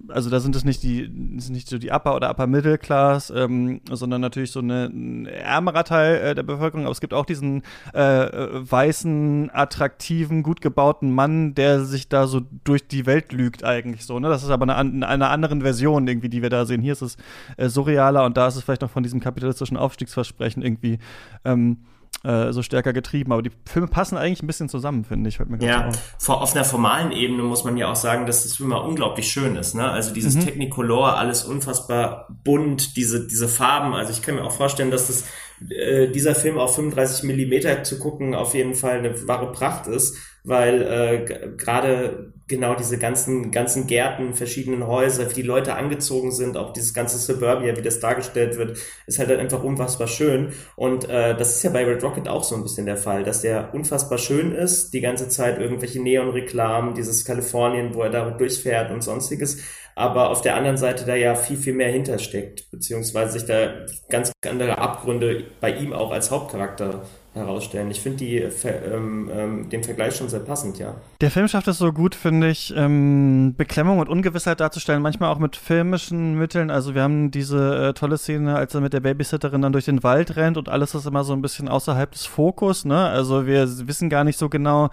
[0.09, 3.33] also da sind es nicht die, ist nicht so die Upper oder Upper Middle Class,
[3.35, 7.25] ähm, sondern natürlich so eine, ein ärmerer Teil äh, der Bevölkerung, aber es gibt auch
[7.27, 7.63] diesen
[7.95, 13.65] äh, äh, weißen, attraktiven, gut gebauten Mann, der sich da so durch die Welt lügt
[13.65, 14.29] eigentlich so, ne?
[14.29, 16.83] Das ist aber eine, an- eine anderen Version irgendwie, die wir da sehen.
[16.83, 17.17] Hier ist es
[17.57, 20.99] äh, surrealer und da ist es vielleicht noch von diesem kapitalistischen Aufstiegsversprechen irgendwie
[21.45, 21.79] ähm,
[22.25, 23.33] äh, so stärker getrieben.
[23.33, 25.39] Aber die Filme passen eigentlich ein bisschen zusammen, finde ich.
[25.61, 29.31] ja, vor, auf einer formalen Ebene muss man ja auch sagen, dass das immer unglaublich
[29.31, 29.75] schön ist.
[29.75, 29.89] Ne?
[29.91, 30.41] Also dieses mhm.
[30.41, 33.95] Technicolor, alles unfassbar bunt, diese, diese Farben.
[33.95, 35.25] Also ich kann mir auch vorstellen, dass das,
[35.71, 40.17] äh, dieser Film auf 35 Millimeter zu gucken auf jeden Fall eine wahre Pracht ist
[40.45, 46.57] weil äh, gerade genau diese ganzen ganzen Gärten, verschiedenen Häuser, wie die Leute angezogen sind,
[46.57, 48.77] auch dieses ganze Suburbia, wie das dargestellt wird,
[49.07, 50.53] ist halt, einfach unfassbar schön.
[50.77, 53.41] Und äh, das ist ja bei Red Rocket auch so ein bisschen der Fall, dass
[53.41, 58.91] der unfassbar schön ist, die ganze Zeit irgendwelche Neonreklamen, dieses Kalifornien, wo er da durchfährt
[58.91, 59.63] und sonstiges
[59.95, 63.73] aber auf der anderen Seite da ja viel, viel mehr hintersteckt, beziehungsweise sich da
[64.09, 67.03] ganz andere Abgründe bei ihm auch als Hauptcharakter
[67.35, 67.91] herausstellen.
[67.91, 70.95] Ich finde ähm, ähm, den Vergleich schon sehr passend, ja.
[71.23, 75.39] Der Film schafft es so gut, finde ich, ähm, Beklemmung und Ungewissheit darzustellen, manchmal auch
[75.39, 76.71] mit filmischen Mitteln.
[76.71, 80.03] Also wir haben diese äh, tolle Szene, als er mit der Babysitterin dann durch den
[80.03, 83.09] Wald rennt und alles ist immer so ein bisschen außerhalb des Fokus, ne?
[83.09, 84.91] Also wir wissen gar nicht so genau,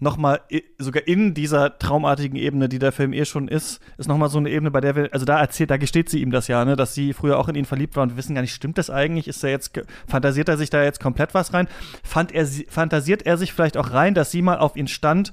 [0.00, 0.40] nochmal
[0.78, 4.50] sogar in dieser traumartigen Ebene, die der Film eh schon ist, ist nochmal so eine
[4.50, 6.94] Ebene, bei der wir, also da erzählt, da gesteht sie ihm das ja, ne, dass
[6.94, 9.28] sie früher auch in ihn verliebt war und wir wissen gar nicht, stimmt das eigentlich?
[9.28, 11.68] Ist er jetzt, fantasiert er sich da jetzt komplett was rein?
[12.02, 15.32] Fand er, fantasiert er sich vielleicht auch rein, dass sie mal auf ihn stand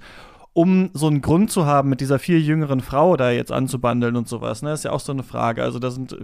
[0.54, 4.28] um so einen Grund zu haben, mit dieser viel jüngeren Frau da jetzt anzubandeln und
[4.28, 4.64] sowas.
[4.64, 4.74] Ne?
[4.74, 5.62] Ist ja auch so eine Frage.
[5.62, 6.18] Also da sind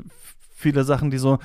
[0.55, 1.37] viele Sachen, die so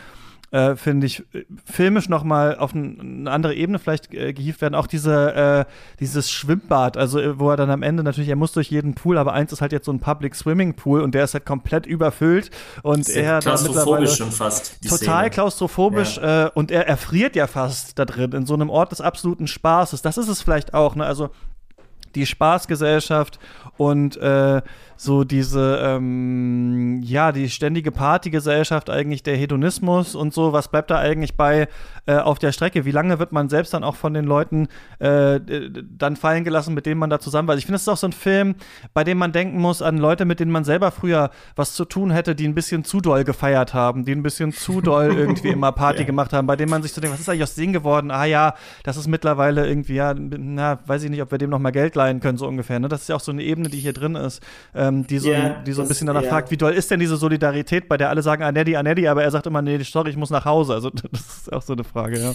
[0.51, 4.75] äh, finde ich, äh, filmisch nochmal auf ein, eine andere Ebene vielleicht äh, gehievt werden.
[4.75, 8.53] Auch diese, äh, dieses Schwimmbad, also äh, wo er dann am Ende natürlich, er muss
[8.53, 11.25] durch jeden Pool, aber eins ist halt jetzt so ein Public Swimming Pool und der
[11.25, 12.51] ist halt komplett überfüllt
[12.83, 14.81] und er da mittlerweile schon fast.
[14.83, 15.31] total Szene.
[15.31, 16.47] klaustrophobisch ja.
[16.47, 20.03] äh, und er erfriert ja fast da drin in so einem Ort des absoluten Spaßes.
[20.03, 21.05] Das ist es vielleicht auch, ne?
[21.05, 21.31] Also
[22.15, 23.39] die Spaßgesellschaft
[23.77, 24.63] und äh,
[25.01, 30.99] so diese, ähm, ja, die ständige Partygesellschaft, eigentlich der Hedonismus und so, was bleibt da
[30.99, 31.69] eigentlich bei
[32.07, 32.85] äh, auf der Strecke?
[32.85, 34.67] Wie lange wird man selbst dann auch von den Leuten
[34.99, 35.39] äh,
[35.97, 37.53] dann fallen gelassen, mit denen man da zusammen war?
[37.53, 38.57] Also ich finde, das ist auch so ein Film,
[38.93, 42.11] bei dem man denken muss an Leute, mit denen man selber früher was zu tun
[42.11, 45.71] hätte, die ein bisschen zu doll gefeiert haben, die ein bisschen zu doll irgendwie immer
[45.71, 46.07] Party ja.
[46.07, 48.11] gemacht haben, bei denen man sich so denkt, was ist eigentlich aus denen geworden?
[48.11, 51.61] Ah ja, das ist mittlerweile irgendwie, ja, na, weiß ich nicht, ob wir dem noch
[51.61, 52.81] mal Geld leihen können, so ungefähr.
[52.81, 52.89] Ne?
[52.89, 54.43] Das ist ja auch so eine Ebene, die hier drin ist.
[54.75, 56.31] Äh, ähm, die so, yeah, die so ein bisschen danach yeah.
[56.31, 59.31] fragt, wie doll ist denn diese Solidarität, bei der alle sagen Anetti, Anetti, aber er
[59.31, 60.75] sagt immer, nee, sorry, ich muss nach Hause.
[60.75, 62.33] Also das ist auch so eine Frage, ja.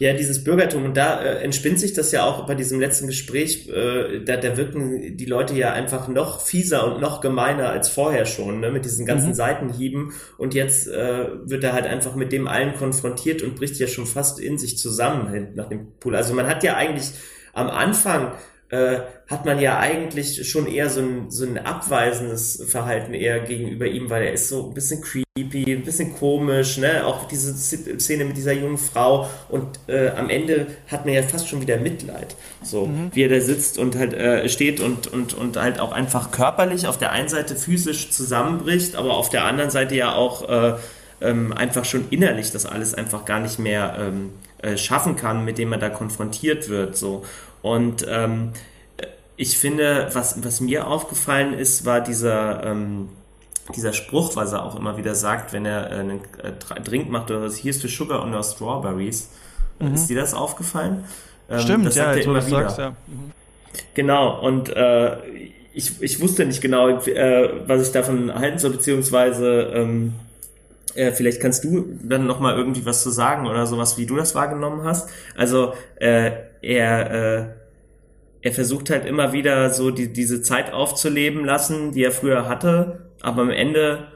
[0.00, 0.86] Ja, dieses Bürgertum.
[0.86, 3.68] Und da äh, entspinnt sich das ja auch bei diesem letzten Gespräch.
[3.68, 8.24] Äh, da, da wirken die Leute ja einfach noch fieser und noch gemeiner als vorher
[8.24, 8.70] schon, ne?
[8.70, 9.34] mit diesen ganzen mhm.
[9.34, 10.12] Seitenhieben.
[10.38, 14.06] Und jetzt äh, wird er halt einfach mit dem allen konfrontiert und bricht ja schon
[14.06, 16.16] fast in sich zusammen nach dem Pool.
[16.16, 17.10] Also man hat ja eigentlich
[17.52, 18.32] am Anfang
[18.70, 23.86] äh, hat man ja eigentlich schon eher so ein, so ein abweisendes Verhalten eher gegenüber
[23.86, 27.04] ihm, weil er ist so ein bisschen creepy, ein bisschen komisch, ne?
[27.04, 31.48] Auch diese Szene mit dieser jungen Frau und äh, am Ende hat man ja fast
[31.48, 32.36] schon wieder Mitleid.
[32.62, 33.10] So, mhm.
[33.12, 36.86] wie er da sitzt und halt äh, steht und, und, und halt auch einfach körperlich
[36.86, 40.74] auf der einen Seite physisch zusammenbricht, aber auf der anderen Seite ja auch äh,
[41.20, 44.30] ähm, einfach schon innerlich das alles einfach gar nicht mehr ähm,
[44.62, 46.96] äh, schaffen kann, mit dem er da konfrontiert wird.
[46.96, 47.24] So.
[47.62, 48.52] Und ähm,
[49.36, 53.08] ich finde, was, was mir aufgefallen ist, war dieser, ähm,
[53.74, 57.30] dieser Spruch, was er auch immer wieder sagt, wenn er äh, einen äh, Drink macht
[57.30, 59.30] oder was, here's the sugar on your strawberries.
[59.78, 59.94] Mhm.
[59.94, 61.04] Ist dir das aufgefallen?
[61.48, 62.60] Ähm, Stimmt, das ja, jetzt, immer wieder.
[62.68, 62.90] Sagst, ja.
[62.90, 63.32] Mhm.
[63.94, 65.16] Genau, und äh,
[65.72, 70.14] ich, ich wusste nicht genau, äh, was ich davon halten soll, beziehungsweise ähm,
[70.94, 74.34] äh, vielleicht kannst du dann nochmal irgendwie was zu sagen oder sowas, wie du das
[74.34, 75.08] wahrgenommen hast.
[75.36, 77.46] Also äh, er, äh,
[78.42, 83.10] er versucht halt immer wieder so die, diese Zeit aufzuleben lassen, die er früher hatte,
[83.20, 84.08] aber am Ende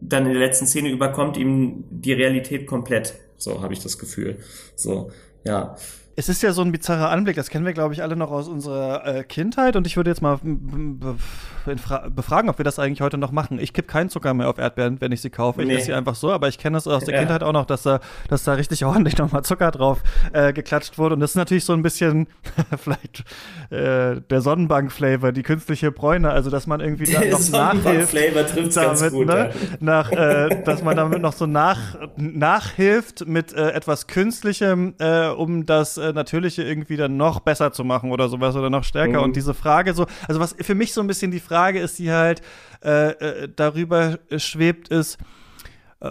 [0.00, 3.14] dann in der letzten Szene überkommt ihm die Realität komplett.
[3.36, 4.38] So habe ich das Gefühl.
[4.76, 5.10] So,
[5.44, 5.76] ja.
[6.16, 8.48] Es ist ja so ein bizarrer Anblick, das kennen wir, glaube ich, alle noch aus
[8.48, 9.76] unserer äh, Kindheit.
[9.76, 10.38] Und ich würde jetzt mal
[11.64, 13.58] befragen, ob wir das eigentlich heute noch machen.
[13.58, 15.62] Ich kipp keinen Zucker mehr auf Erdbeeren, wenn ich sie kaufe.
[15.62, 15.74] Ich nee.
[15.74, 17.20] esse sie einfach so, aber ich kenne es aus der ja.
[17.20, 21.14] Kindheit auch noch, dass da, dass da richtig ordentlich nochmal Zucker drauf äh, geklatscht wurde.
[21.14, 22.26] Und das ist natürlich so ein bisschen
[22.76, 23.24] vielleicht
[23.70, 28.14] äh, der Sonnenbank-Flavor, die künstliche Bräune, also dass man irgendwie da noch nachhilft.
[28.76, 29.50] damit, gut, ne?
[29.50, 29.76] ja.
[29.80, 35.66] nach, äh, dass man damit noch so nach, nachhilft mit äh, etwas Künstlichem, äh, um
[35.66, 39.18] das äh, Natürliche irgendwie dann noch besser zu machen oder sowas oder noch stärker.
[39.18, 39.24] Mhm.
[39.24, 42.10] Und diese Frage so, also was für mich so ein bisschen die Frage ist, die
[42.10, 42.42] halt
[42.82, 45.18] äh, äh, darüber schwebt, ist,
[46.00, 46.08] äh,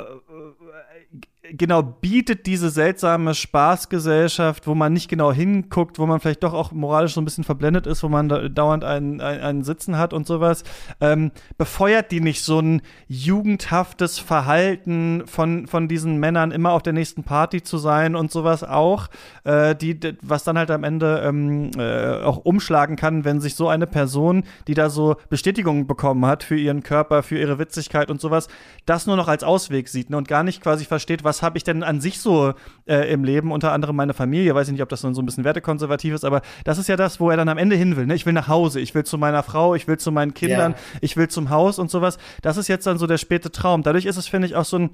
[1.52, 6.72] genau bietet diese seltsame Spaßgesellschaft, wo man nicht genau hinguckt, wo man vielleicht doch auch
[6.72, 10.14] moralisch so ein bisschen verblendet ist, wo man da dauernd einen, einen, einen Sitzen hat
[10.14, 10.64] und sowas,
[11.02, 16.94] ähm, befeuert die nicht so ein jugendhaftes Verhalten von, von diesen Männern, immer auf der
[16.94, 19.10] nächsten Party zu sein und sowas auch,
[19.44, 23.68] äh, die, was dann halt am Ende ähm, äh, auch umschlagen kann, wenn sich so
[23.68, 28.22] eine Person, die da so Bestätigungen bekommen hat für ihren Körper, für ihre Witzigkeit und
[28.22, 28.48] sowas,
[28.86, 31.64] das nur noch als Ausweg sieht ne, und gar nicht quasi versteht, was habe ich
[31.64, 32.54] denn an sich so
[32.86, 35.26] äh, im Leben, unter anderem meine Familie, weiß ich nicht, ob das dann so ein
[35.26, 38.06] bisschen wertekonservativ ist, aber das ist ja das, wo er dann am Ende hin will.
[38.06, 38.16] Ne?
[38.16, 40.78] Ich will nach Hause, ich will zu meiner Frau, ich will zu meinen Kindern, ja.
[41.02, 42.18] ich will zum Haus und sowas.
[42.42, 43.84] Das ist jetzt dann so der späte Traum.
[43.84, 44.90] Dadurch ist es, finde ich, auch so ein,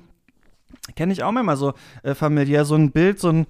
[0.96, 1.74] kenne ich auch manchmal so
[2.04, 3.48] äh, familiär, so ein Bild, so ein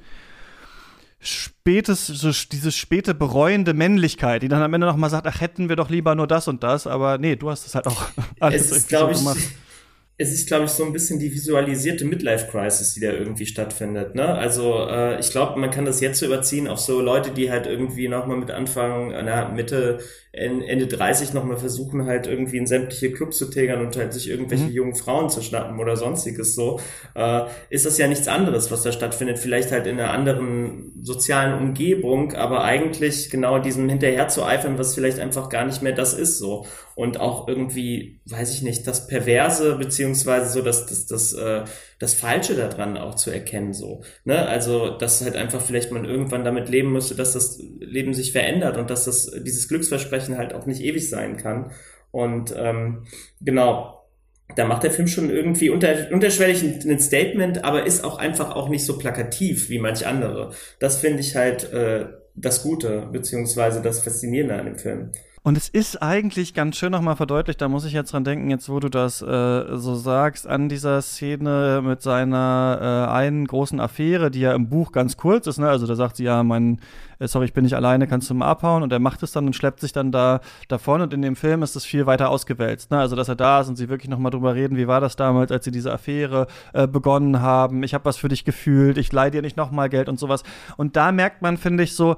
[1.20, 5.68] spätes, so diese späte bereuende Männlichkeit, die dann am Ende noch mal sagt, ach, hätten
[5.68, 8.06] wir doch lieber nur das und das, aber nee, du hast es halt auch
[8.40, 9.40] alles es ist, so ich, gemacht
[10.22, 14.16] es ist, glaube ich, so ein bisschen die visualisierte Midlife-Crisis, die da irgendwie stattfindet.
[14.16, 14.28] Ne?
[14.28, 17.68] Also äh, ich glaube, man kann das jetzt so überziehen auf so Leute, die halt
[17.68, 20.00] irgendwie nochmal mit Anfang, na, Mitte,
[20.32, 24.66] Ende 30 nochmal versuchen, halt irgendwie in sämtliche Clubs zu tägern und halt sich irgendwelche
[24.66, 24.72] mhm.
[24.72, 26.80] jungen Frauen zu schnappen oder sonstiges so,
[27.16, 29.40] äh, ist das ja nichts anderes, was da stattfindet.
[29.40, 34.96] Vielleicht halt in einer anderen sozialen Umgebung, aber eigentlich genau diesem hinterher zu eifern, was
[34.96, 36.66] vielleicht einfach gar nicht mehr das ist so.
[36.96, 41.64] Und auch irgendwie, weiß ich nicht, das Perverse beziehungsweise beziehungsweise so das, das, das, äh,
[42.00, 44.04] das Falsche daran auch zu erkennen, so.
[44.24, 44.48] Ne?
[44.48, 48.78] Also, dass halt einfach vielleicht man irgendwann damit leben müsste, dass das Leben sich verändert
[48.78, 51.72] und dass das, dieses Glücksversprechen halt auch nicht ewig sein kann.
[52.12, 53.06] Und ähm,
[53.42, 54.04] genau,
[54.56, 58.56] da macht der Film schon irgendwie unter, unterschwellig ein, ein, Statement, aber ist auch einfach
[58.56, 60.52] auch nicht so plakativ wie manch andere.
[60.80, 65.12] Das finde ich halt äh, das Gute, beziehungsweise das Faszinierende an dem Film.
[65.42, 68.68] Und es ist eigentlich ganz schön nochmal verdeutlicht, da muss ich jetzt dran denken, jetzt
[68.68, 74.32] wo du das äh, so sagst, an dieser Szene mit seiner äh, einen großen Affäre,
[74.32, 75.70] die ja im Buch ganz kurz ist, ne?
[75.70, 76.80] Also da sagt sie ja, mein,
[77.20, 79.46] äh, sorry, ich bin nicht alleine, kannst du mal abhauen und er macht es dann
[79.46, 82.92] und schleppt sich dann da davon und in dem Film ist es viel weiter ausgewälzt,
[82.92, 83.00] ne?
[83.00, 85.54] Also dass er da ist und sie wirklich nochmal drüber reden, wie war das damals,
[85.54, 89.30] als sie diese Affäre äh, begonnen haben, ich habe was für dich gefühlt, ich leih
[89.30, 90.44] dir nicht nochmal Geld und sowas.
[90.76, 92.18] Und da merkt man, finde ich, so,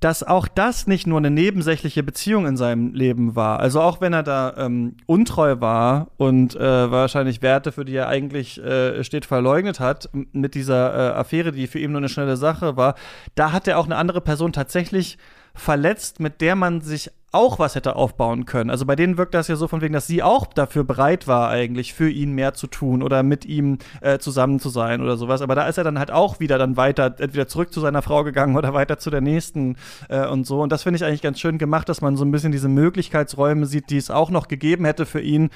[0.00, 3.60] dass auch das nicht nur eine nebensächliche Beziehung in seinem Leben war.
[3.60, 8.08] Also auch wenn er da ähm, untreu war und äh, wahrscheinlich Werte, für die er
[8.08, 12.36] eigentlich äh, steht, verleugnet hat, mit dieser äh, Affäre, die für ihn nur eine schnelle
[12.36, 12.96] Sache war,
[13.36, 15.18] da hat er auch eine andere Person tatsächlich
[15.54, 18.70] verletzt, mit der man sich auch was hätte aufbauen können.
[18.70, 21.48] Also bei denen wirkt das ja so von wegen, dass sie auch dafür bereit war,
[21.48, 25.42] eigentlich für ihn mehr zu tun oder mit ihm äh, zusammen zu sein oder sowas.
[25.42, 28.24] Aber da ist er dann halt auch wieder dann weiter, entweder zurück zu seiner Frau
[28.24, 29.76] gegangen oder weiter zu der nächsten
[30.08, 30.60] äh, und so.
[30.62, 33.66] Und das finde ich eigentlich ganz schön gemacht, dass man so ein bisschen diese Möglichkeitsräume
[33.66, 35.50] sieht, die es auch noch gegeben hätte für ihn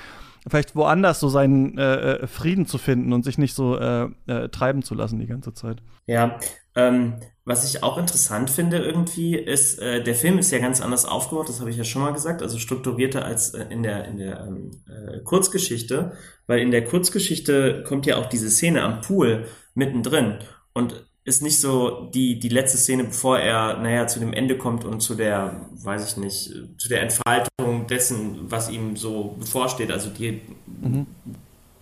[0.48, 4.48] vielleicht woanders so seinen äh, äh, Frieden zu finden und sich nicht so äh, äh,
[4.48, 5.82] treiben zu lassen die ganze Zeit.
[6.06, 6.38] Ja,
[6.74, 11.04] ähm, was ich auch interessant finde irgendwie ist, äh, der Film ist ja ganz anders
[11.04, 14.18] aufgebaut, das habe ich ja schon mal gesagt, also strukturierter als äh, in der, in
[14.18, 16.12] der ähm, äh, Kurzgeschichte,
[16.46, 20.38] weil in der Kurzgeschichte kommt ja auch diese Szene am Pool mittendrin
[20.74, 24.84] und ist nicht so die, die letzte Szene, bevor er, naja, zu dem Ende kommt
[24.84, 30.10] und zu der, weiß ich nicht, zu der Entfaltung dessen, was ihm so bevorsteht, also
[30.10, 31.06] die, mhm.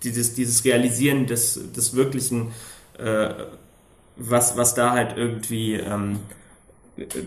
[0.03, 2.51] dieses, dieses Realisieren des, des wirklichen,
[2.97, 3.33] äh,
[4.19, 6.19] was, was da halt irgendwie ähm,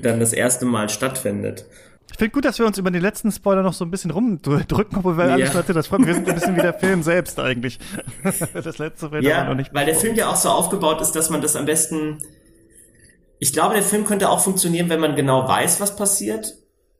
[0.02, 1.64] dann das erste Mal stattfindet.
[2.10, 4.98] Ich finde gut, dass wir uns über den letzten Spoiler noch so ein bisschen rumdrücken,
[4.98, 5.32] obwohl wir ja.
[5.32, 7.78] alles das Wir sind ein bisschen wie der Film selbst eigentlich.
[8.52, 9.72] das letzte Film ja, noch nicht.
[9.72, 12.18] Weil der Film ja auch so aufgebaut ist, dass man das am besten.
[13.38, 16.54] Ich glaube, der Film könnte auch funktionieren, wenn man genau weiß, was passiert.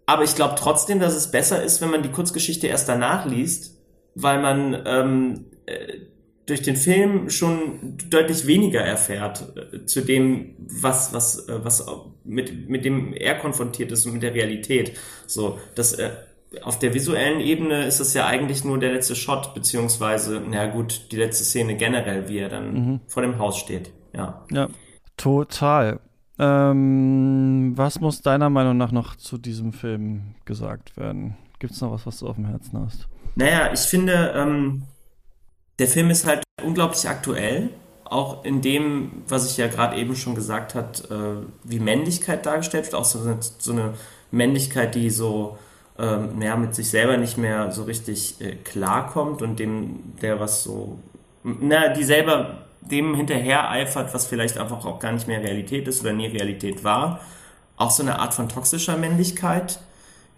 [0.07, 3.78] Aber ich glaube trotzdem, dass es besser ist, wenn man die Kurzgeschichte erst danach liest,
[4.14, 5.98] weil man ähm, äh,
[6.53, 11.87] durch den Film schon deutlich weniger erfährt äh, zu dem, was, was, äh, was
[12.25, 14.93] mit, mit dem er konfrontiert ist und mit der Realität.
[15.27, 16.11] So, das, äh,
[16.62, 21.11] auf der visuellen Ebene ist es ja eigentlich nur der letzte Shot, beziehungsweise, na gut,
[21.11, 23.01] die letzte Szene generell, wie er dann mhm.
[23.07, 23.91] vor dem Haus steht.
[24.15, 24.45] Ja.
[24.51, 24.69] Ja,
[25.17, 26.01] total.
[26.38, 31.38] Ähm, was muss deiner Meinung nach noch zu diesem Film gesagt werden?
[31.61, 33.09] Gibt es noch was, was du auf dem Herzen hast?
[33.37, 34.83] Naja, ich finde, ähm,
[35.83, 37.71] der Film ist halt unglaublich aktuell,
[38.05, 42.85] auch in dem, was ich ja gerade eben schon gesagt hat, äh, wie Männlichkeit dargestellt
[42.85, 43.95] wird, auch so eine, so eine
[44.31, 45.59] Männlichkeit, die so
[45.99, 51.01] ähm, mit sich selber nicht mehr so richtig äh, klarkommt und dem, der was so,
[51.42, 56.03] na, die selber dem hinterher eifert, was vielleicht einfach auch gar nicht mehr Realität ist
[56.03, 57.18] oder nie Realität war.
[57.77, 59.81] Auch so eine Art von toxischer Männlichkeit,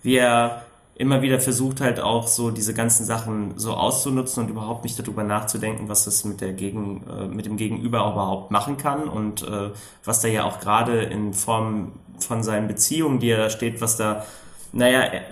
[0.03, 0.64] wie er
[0.97, 5.25] immer wieder versucht halt auch so diese ganzen Sachen so auszunutzen und überhaupt nicht darüber
[5.25, 9.71] nachzudenken, was das mit der Gegen, äh, mit dem Gegenüber überhaupt machen kann und äh,
[10.05, 13.97] was da ja auch gerade in Form von seinen Beziehungen, die er da steht, was
[13.97, 14.25] da,
[14.73, 15.23] naja, er,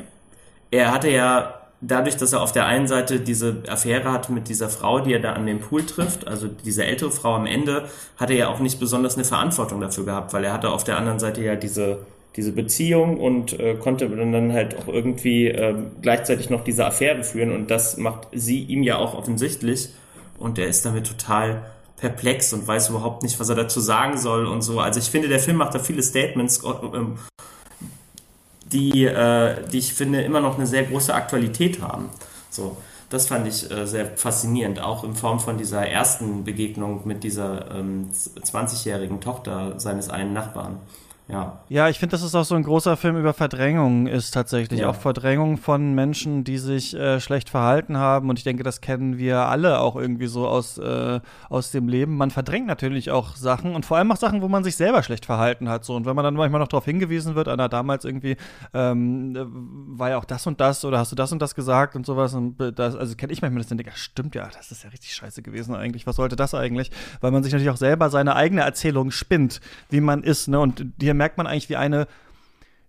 [0.73, 4.69] er hatte ja dadurch, dass er auf der einen Seite diese Affäre hat mit dieser
[4.69, 8.31] Frau, die er da an dem Pool trifft, also diese ältere Frau am Ende, hat
[8.31, 11.21] er ja auch nicht besonders eine Verantwortung dafür gehabt, weil er hatte auf der anderen
[11.21, 12.01] Seite ja diese
[12.37, 17.53] diese Beziehung und äh, konnte dann halt auch irgendwie äh, gleichzeitig noch diese Affäre führen
[17.53, 19.91] und das macht sie ihm ja auch offensichtlich
[20.39, 21.63] und er ist damit total
[21.99, 24.81] perplex und weiß überhaupt nicht, was er dazu sagen soll und so.
[24.81, 27.19] Also ich finde, der Film macht da viele Statements, äh, ähm,
[28.73, 32.09] die, äh, die ich finde immer noch eine sehr große Aktualität haben.
[32.51, 32.77] So,
[33.11, 37.71] das fand ich äh, sehr faszinierend, auch in Form von dieser ersten Begegnung mit dieser
[37.71, 40.81] ähm, 20-jährigen Tochter seines einen Nachbarn.
[41.29, 41.61] Ja.
[41.69, 44.81] Ja, ich finde, dass es auch so ein großer Film über Verdrängung ist tatsächlich.
[44.81, 44.91] Ja.
[44.91, 48.29] Auch Verdrängung von Menschen, die sich äh, schlecht verhalten haben.
[48.29, 52.17] Und ich denke, das kennen wir alle auch irgendwie so aus, äh, aus dem Leben.
[52.17, 55.25] Man verdrängt natürlich auch Sachen und vor allem auch Sachen, wo man sich selber schlecht
[55.25, 55.85] verhalten hat.
[55.85, 55.95] So.
[55.95, 58.37] Und wenn man dann manchmal noch darauf hingewiesen wird, Anna, damals irgendwie
[58.75, 59.35] ähm,
[59.89, 62.35] war ja auch das und das oder hast du das und das gesagt und sowas.
[62.35, 65.15] Und das, also kenne ich manchmal das dann denke, stimmt ja, das ist ja richtig
[65.15, 66.07] scheiße gewesen eigentlich.
[66.07, 66.91] Was sollte das eigentlich?
[67.21, 70.49] Weil man sich natürlich auch selber seine eigene Erzählung spinnt, wie man ist.
[70.49, 70.61] Ne?
[70.61, 72.09] Und hier merkt man eigentlich, wie eine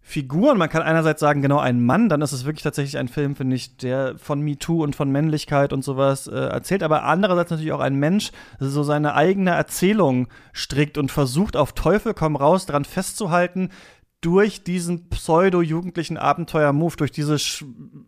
[0.02, 3.08] Figur, und man kann einerseits sagen, genau ein Mann, dann ist es wirklich tatsächlich ein
[3.08, 7.52] Film, finde ich, der von MeToo und von Männlichkeit und sowas äh, erzählt, aber andererseits
[7.52, 12.66] natürlich auch ein Mensch, so seine eigene Erzählung strickt und versucht auf Teufel komm raus
[12.66, 13.70] dran festzuhalten,
[14.24, 17.66] durch diesen pseudo-jugendlichen Abenteuer-Move, durch diese Sch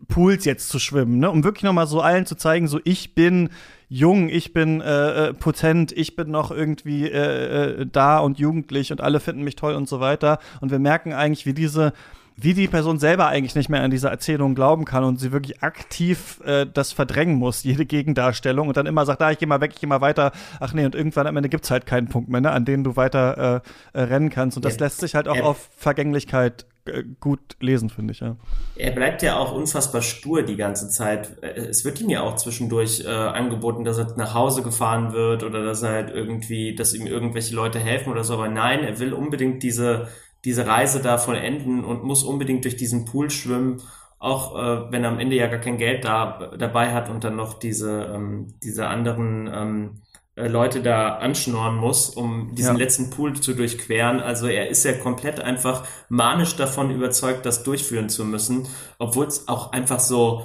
[0.08, 1.30] Pools jetzt zu schwimmen, ne?
[1.30, 3.50] um wirklich nochmal so allen zu zeigen, so ich bin
[3.88, 8.92] jung, ich bin äh, äh, potent, ich bin noch irgendwie äh, äh, da und jugendlich
[8.92, 10.38] und alle finden mich toll und so weiter.
[10.60, 11.92] Und wir merken eigentlich, wie diese
[12.36, 15.62] wie die Person selber eigentlich nicht mehr an diese Erzählung glauben kann und sie wirklich
[15.62, 19.46] aktiv äh, das verdrängen muss, jede Gegendarstellung und dann immer sagt, da, ah, ich geh
[19.46, 20.32] mal weg, ich geh mal weiter.
[20.60, 22.96] Ach nee, und irgendwann am Ende gibt's halt keinen Punkt mehr, ne, an dem du
[22.96, 23.62] weiter
[23.94, 24.56] äh, äh, rennen kannst.
[24.56, 24.84] Und das ja.
[24.84, 28.36] lässt sich halt auch auf Vergänglichkeit äh, gut lesen, finde ich, ja.
[28.76, 31.42] Er bleibt ja auch unfassbar stur die ganze Zeit.
[31.42, 35.42] Äh, es wird ihm ja auch zwischendurch äh, angeboten, dass er nach Hause gefahren wird
[35.42, 38.34] oder dass er halt irgendwie, dass ihm irgendwelche Leute helfen oder so.
[38.34, 40.08] Aber nein, er will unbedingt diese,
[40.46, 43.82] diese Reise da vollenden und muss unbedingt durch diesen Pool schwimmen.
[44.18, 47.34] Auch äh, wenn er am Ende ja gar kein Geld da, dabei hat und dann
[47.34, 50.02] noch diese, ähm, diese anderen ähm,
[50.36, 52.84] äh, Leute da anschnorren muss, um diesen ja.
[52.84, 54.20] letzten Pool zu durchqueren.
[54.20, 58.68] Also er ist ja komplett einfach manisch davon überzeugt, das durchführen zu müssen,
[58.98, 60.44] obwohl es auch einfach so,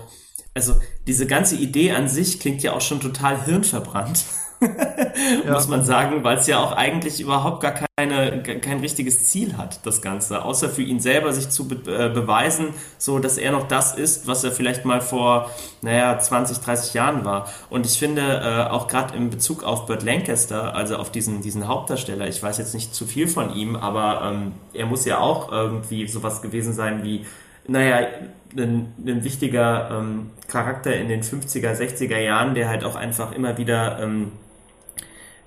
[0.56, 0.74] also
[1.06, 4.26] diese ganze Idee an sich klingt ja auch schon total hirnverbrannt.
[5.46, 5.54] ja.
[5.54, 7.72] muss man sagen, weil es ja auch eigentlich überhaupt gar
[8.10, 12.10] keine, kein richtiges Ziel hat, das Ganze, außer für ihn selber sich zu be äh,
[12.10, 16.94] beweisen, so dass er noch das ist, was er vielleicht mal vor, naja, 20, 30
[16.94, 17.48] Jahren war.
[17.70, 21.68] Und ich finde, äh, auch gerade in Bezug auf Burt Lancaster, also auf diesen, diesen
[21.68, 25.52] Hauptdarsteller, ich weiß jetzt nicht zu viel von ihm, aber ähm, er muss ja auch
[25.52, 27.26] irgendwie sowas gewesen sein wie,
[27.68, 28.08] naja,
[28.58, 33.58] ein, ein wichtiger ähm, Charakter in den 50er, 60er Jahren, der halt auch einfach immer
[33.58, 34.32] wieder ähm,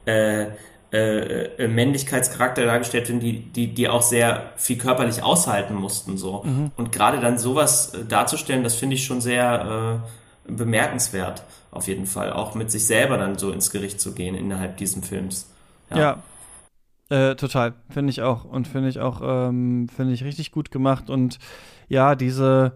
[0.06, 0.46] äh,
[0.94, 6.16] äh, äh, Männlichkeitscharakter dargestellt werden, die, die, die auch sehr viel körperlich aushalten mussten.
[6.16, 6.70] so mhm.
[6.76, 10.00] Und gerade dann sowas äh, darzustellen, das finde ich schon sehr
[10.48, 11.42] äh, bemerkenswert,
[11.72, 12.32] auf jeden Fall.
[12.32, 15.50] Auch mit sich selber dann so ins Gericht zu gehen innerhalb diesem Films.
[15.90, 16.22] Ja.
[17.10, 17.30] ja.
[17.30, 18.44] Äh, total, finde ich auch.
[18.44, 21.10] Und finde ich auch, ähm, finde ich richtig gut gemacht.
[21.10, 21.40] Und
[21.88, 22.70] ja, diese,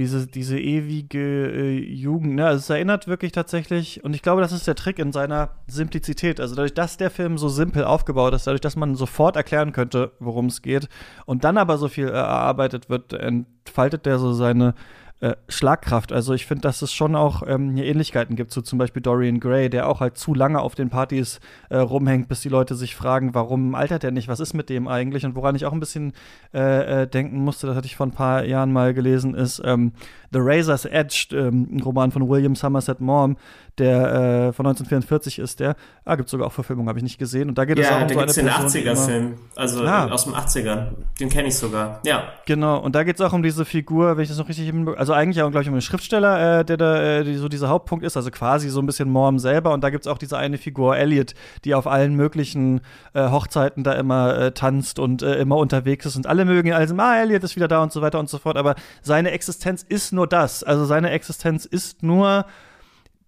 [0.00, 2.46] diese, diese ewige äh, Jugend, ne?
[2.46, 6.40] Also es erinnert wirklich tatsächlich, und ich glaube, das ist der Trick in seiner Simplizität.
[6.40, 10.12] Also dadurch, dass der Film so simpel aufgebaut ist, dadurch, dass man sofort erklären könnte,
[10.18, 10.88] worum es geht,
[11.26, 14.74] und dann aber so viel äh, erarbeitet wird, entfaltet der so seine
[15.20, 16.12] äh, Schlagkraft.
[16.12, 19.38] Also ich finde, dass es schon auch ähm, hier Ähnlichkeiten gibt zu zum Beispiel Dorian
[19.38, 22.96] Gray, der auch halt zu lange auf den Partys äh, rumhängt, bis die Leute sich
[22.96, 25.24] fragen, warum altert er nicht, was ist mit dem eigentlich?
[25.26, 26.12] Und woran ich auch ein bisschen
[26.54, 29.92] äh, äh denken musste, das hatte ich vor ein paar Jahren mal gelesen, ist ähm,
[30.32, 33.36] The Razor's Edge, ähm, ein Roman von William Somerset Maugham,
[33.78, 35.74] der äh, von 1944 ist der.
[36.04, 37.48] Ah, gibt sogar auch Verfilmung, habe ich nicht gesehen.
[37.48, 40.06] Und da geht ja, es auch um so eine den 80er-Film, also ah.
[40.08, 40.88] aus dem 80ern.
[41.18, 42.24] Den kenne ich sogar, ja.
[42.46, 45.09] Genau, und da geht es auch um diese Figur, wenn ich das noch richtig also
[45.12, 48.04] eigentlich auch, glaube ich, um den Schriftsteller, äh, der da äh, die, so dieser Hauptpunkt
[48.04, 49.72] ist, also quasi so ein bisschen Morm selber.
[49.72, 51.34] Und da gibt es auch diese eine Figur, Elliot,
[51.64, 52.80] die auf allen möglichen
[53.12, 56.16] äh, Hochzeiten da immer äh, tanzt und äh, immer unterwegs ist.
[56.16, 58.56] Und alle mögen also, ah, Elliot ist wieder da und so weiter und so fort.
[58.56, 60.62] Aber seine Existenz ist nur das.
[60.62, 62.46] Also seine Existenz ist nur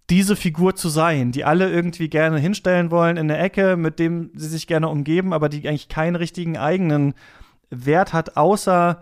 [0.09, 4.31] diese Figur zu sein, die alle irgendwie gerne hinstellen wollen in der Ecke, mit dem
[4.35, 7.13] sie sich gerne umgeben, aber die eigentlich keinen richtigen eigenen
[7.69, 9.01] Wert hat, außer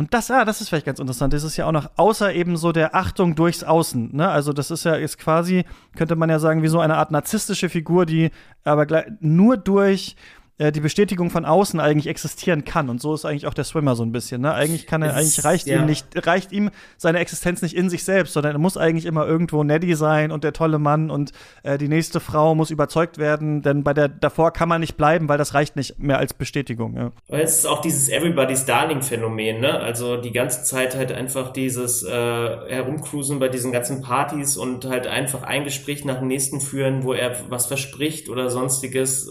[0.00, 1.34] und das, ah, das ist vielleicht ganz interessant.
[1.34, 4.16] Das ist ja auch noch außer eben so der Achtung durchs Außen.
[4.16, 4.26] Ne?
[4.26, 7.68] Also das ist ja ist quasi, könnte man ja sagen, wie so eine Art narzisstische
[7.68, 8.30] Figur, die
[8.64, 8.86] aber
[9.20, 10.16] nur durch
[10.60, 12.90] äh, die Bestätigung von außen eigentlich existieren kann.
[12.90, 14.42] Und so ist eigentlich auch der Swimmer so ein bisschen.
[14.42, 14.52] Ne?
[14.52, 15.78] Eigentlich kann er, eigentlich reicht ja.
[15.78, 19.26] ihm nicht, reicht ihm seine Existenz nicht in sich selbst, sondern er muss eigentlich immer
[19.26, 21.32] irgendwo Neddy sein und der tolle Mann und
[21.62, 25.30] äh, die nächste Frau muss überzeugt werden, denn bei der davor kann man nicht bleiben,
[25.30, 26.94] weil das reicht nicht mehr als Bestätigung.
[26.94, 27.10] Ja.
[27.28, 29.80] Es ist auch dieses Everybody's Darling-Phänomen, ne?
[29.80, 35.06] Also die ganze Zeit halt einfach dieses äh, Herumcruisen bei diesen ganzen Partys und halt
[35.06, 39.30] einfach ein Gespräch nach dem nächsten führen, wo er was verspricht oder sonstiges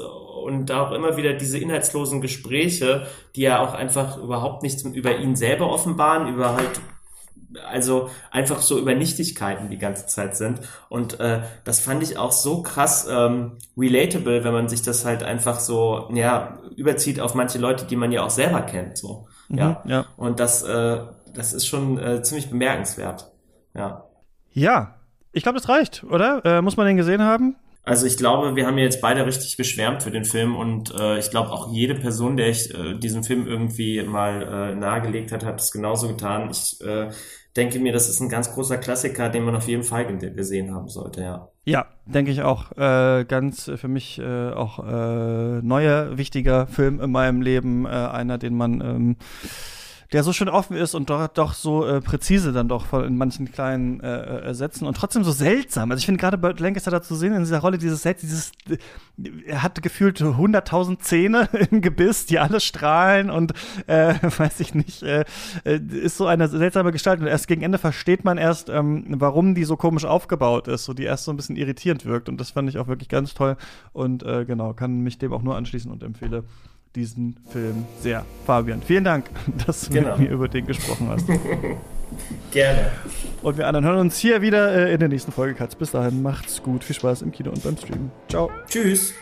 [0.49, 5.35] und auch immer wieder diese inhaltslosen Gespräche, die ja auch einfach überhaupt nichts über ihn
[5.35, 6.81] selber offenbaren, über halt
[7.67, 10.59] also einfach so über Nichtigkeiten die ganze Zeit sind.
[10.87, 15.23] Und äh, das fand ich auch so krass ähm, relatable, wenn man sich das halt
[15.23, 18.97] einfach so ja überzieht auf manche Leute, die man ja auch selber kennt.
[18.97, 19.83] So mhm, ja.
[19.85, 20.05] ja.
[20.17, 20.99] Und das äh,
[21.33, 23.31] das ist schon äh, ziemlich bemerkenswert.
[23.73, 24.05] Ja.
[24.51, 24.95] Ja,
[25.31, 26.43] ich glaube, das reicht, oder?
[26.43, 27.55] Äh, muss man den gesehen haben?
[27.89, 31.31] Also ich glaube, wir haben jetzt beide richtig geschwärmt für den Film und äh, ich
[31.31, 35.59] glaube auch jede Person, der ich äh, diesen Film irgendwie mal äh, nahegelegt hat, hat
[35.59, 36.51] es genauso getan.
[36.51, 37.09] Ich äh,
[37.55, 40.87] denke mir, das ist ein ganz großer Klassiker, den man auf jeden Fall gesehen haben
[40.87, 41.49] sollte, ja.
[41.65, 42.71] Ja, denke ich auch.
[42.77, 47.87] Äh, ganz für mich äh, auch äh, neuer, wichtiger Film in meinem Leben.
[47.87, 49.15] Äh, einer, den man ähm,
[50.11, 53.51] der so schön offen ist und doch, doch so äh, präzise dann doch in manchen
[53.51, 55.91] kleinen äh, äh, Sätzen und trotzdem so seltsam.
[55.91, 58.51] Also ich finde gerade Burt Lancaster da zu sehen in dieser Rolle, dieses Set, dieses,
[59.45, 63.53] er hat gefühlt 100.000 Zähne im Gebiss, die alle strahlen und
[63.85, 65.25] äh, weiß ich nicht, äh,
[65.63, 67.19] äh, ist so eine seltsame Gestalt.
[67.19, 70.93] Und erst gegen Ende versteht man erst, ähm, warum die so komisch aufgebaut ist, so
[70.93, 72.29] die erst so ein bisschen irritierend wirkt.
[72.29, 73.57] Und das fand ich auch wirklich ganz toll.
[73.93, 76.43] Und äh, genau, kann mich dem auch nur anschließen und empfehle
[76.95, 78.25] diesen Film sehr.
[78.45, 79.29] Fabian, vielen Dank,
[79.65, 80.17] dass du genau.
[80.17, 81.27] mit mir über den gesprochen hast.
[82.51, 82.91] Gerne.
[83.43, 85.75] Und wir anderen hören uns hier wieder äh, in der nächsten Folge Katz.
[85.75, 88.11] Bis dahin, macht's gut, viel Spaß im Kino und beim Streamen.
[88.27, 88.49] Ciao.
[88.67, 89.13] Tschüss.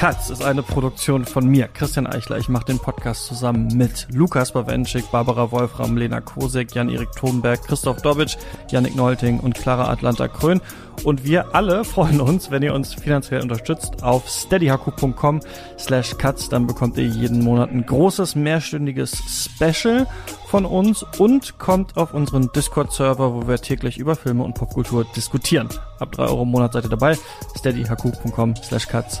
[0.00, 2.38] Katz ist eine Produktion von mir, Christian Eichler.
[2.38, 8.00] Ich mache den Podcast zusammen mit Lukas Bawenschik, Barbara Wolfram, Lena Kosek, Jan-Erik Thunberg, Christoph
[8.00, 8.38] Dobitsch,
[8.70, 10.62] Yannick Neulting und Clara Atlanta Krön.
[11.04, 15.40] Und wir alle freuen uns, wenn ihr uns finanziell unterstützt auf steadyhaku.com
[15.78, 16.48] slash cuts.
[16.48, 20.06] Dann bekommt ihr jeden Monat ein großes mehrstündiges Special
[20.46, 25.68] von uns und kommt auf unseren Discord-Server, wo wir täglich über Filme und Popkultur diskutieren.
[25.98, 27.18] Ab drei Euro im Monat seid ihr dabei.
[27.58, 29.20] steadyhaku.com slash cuts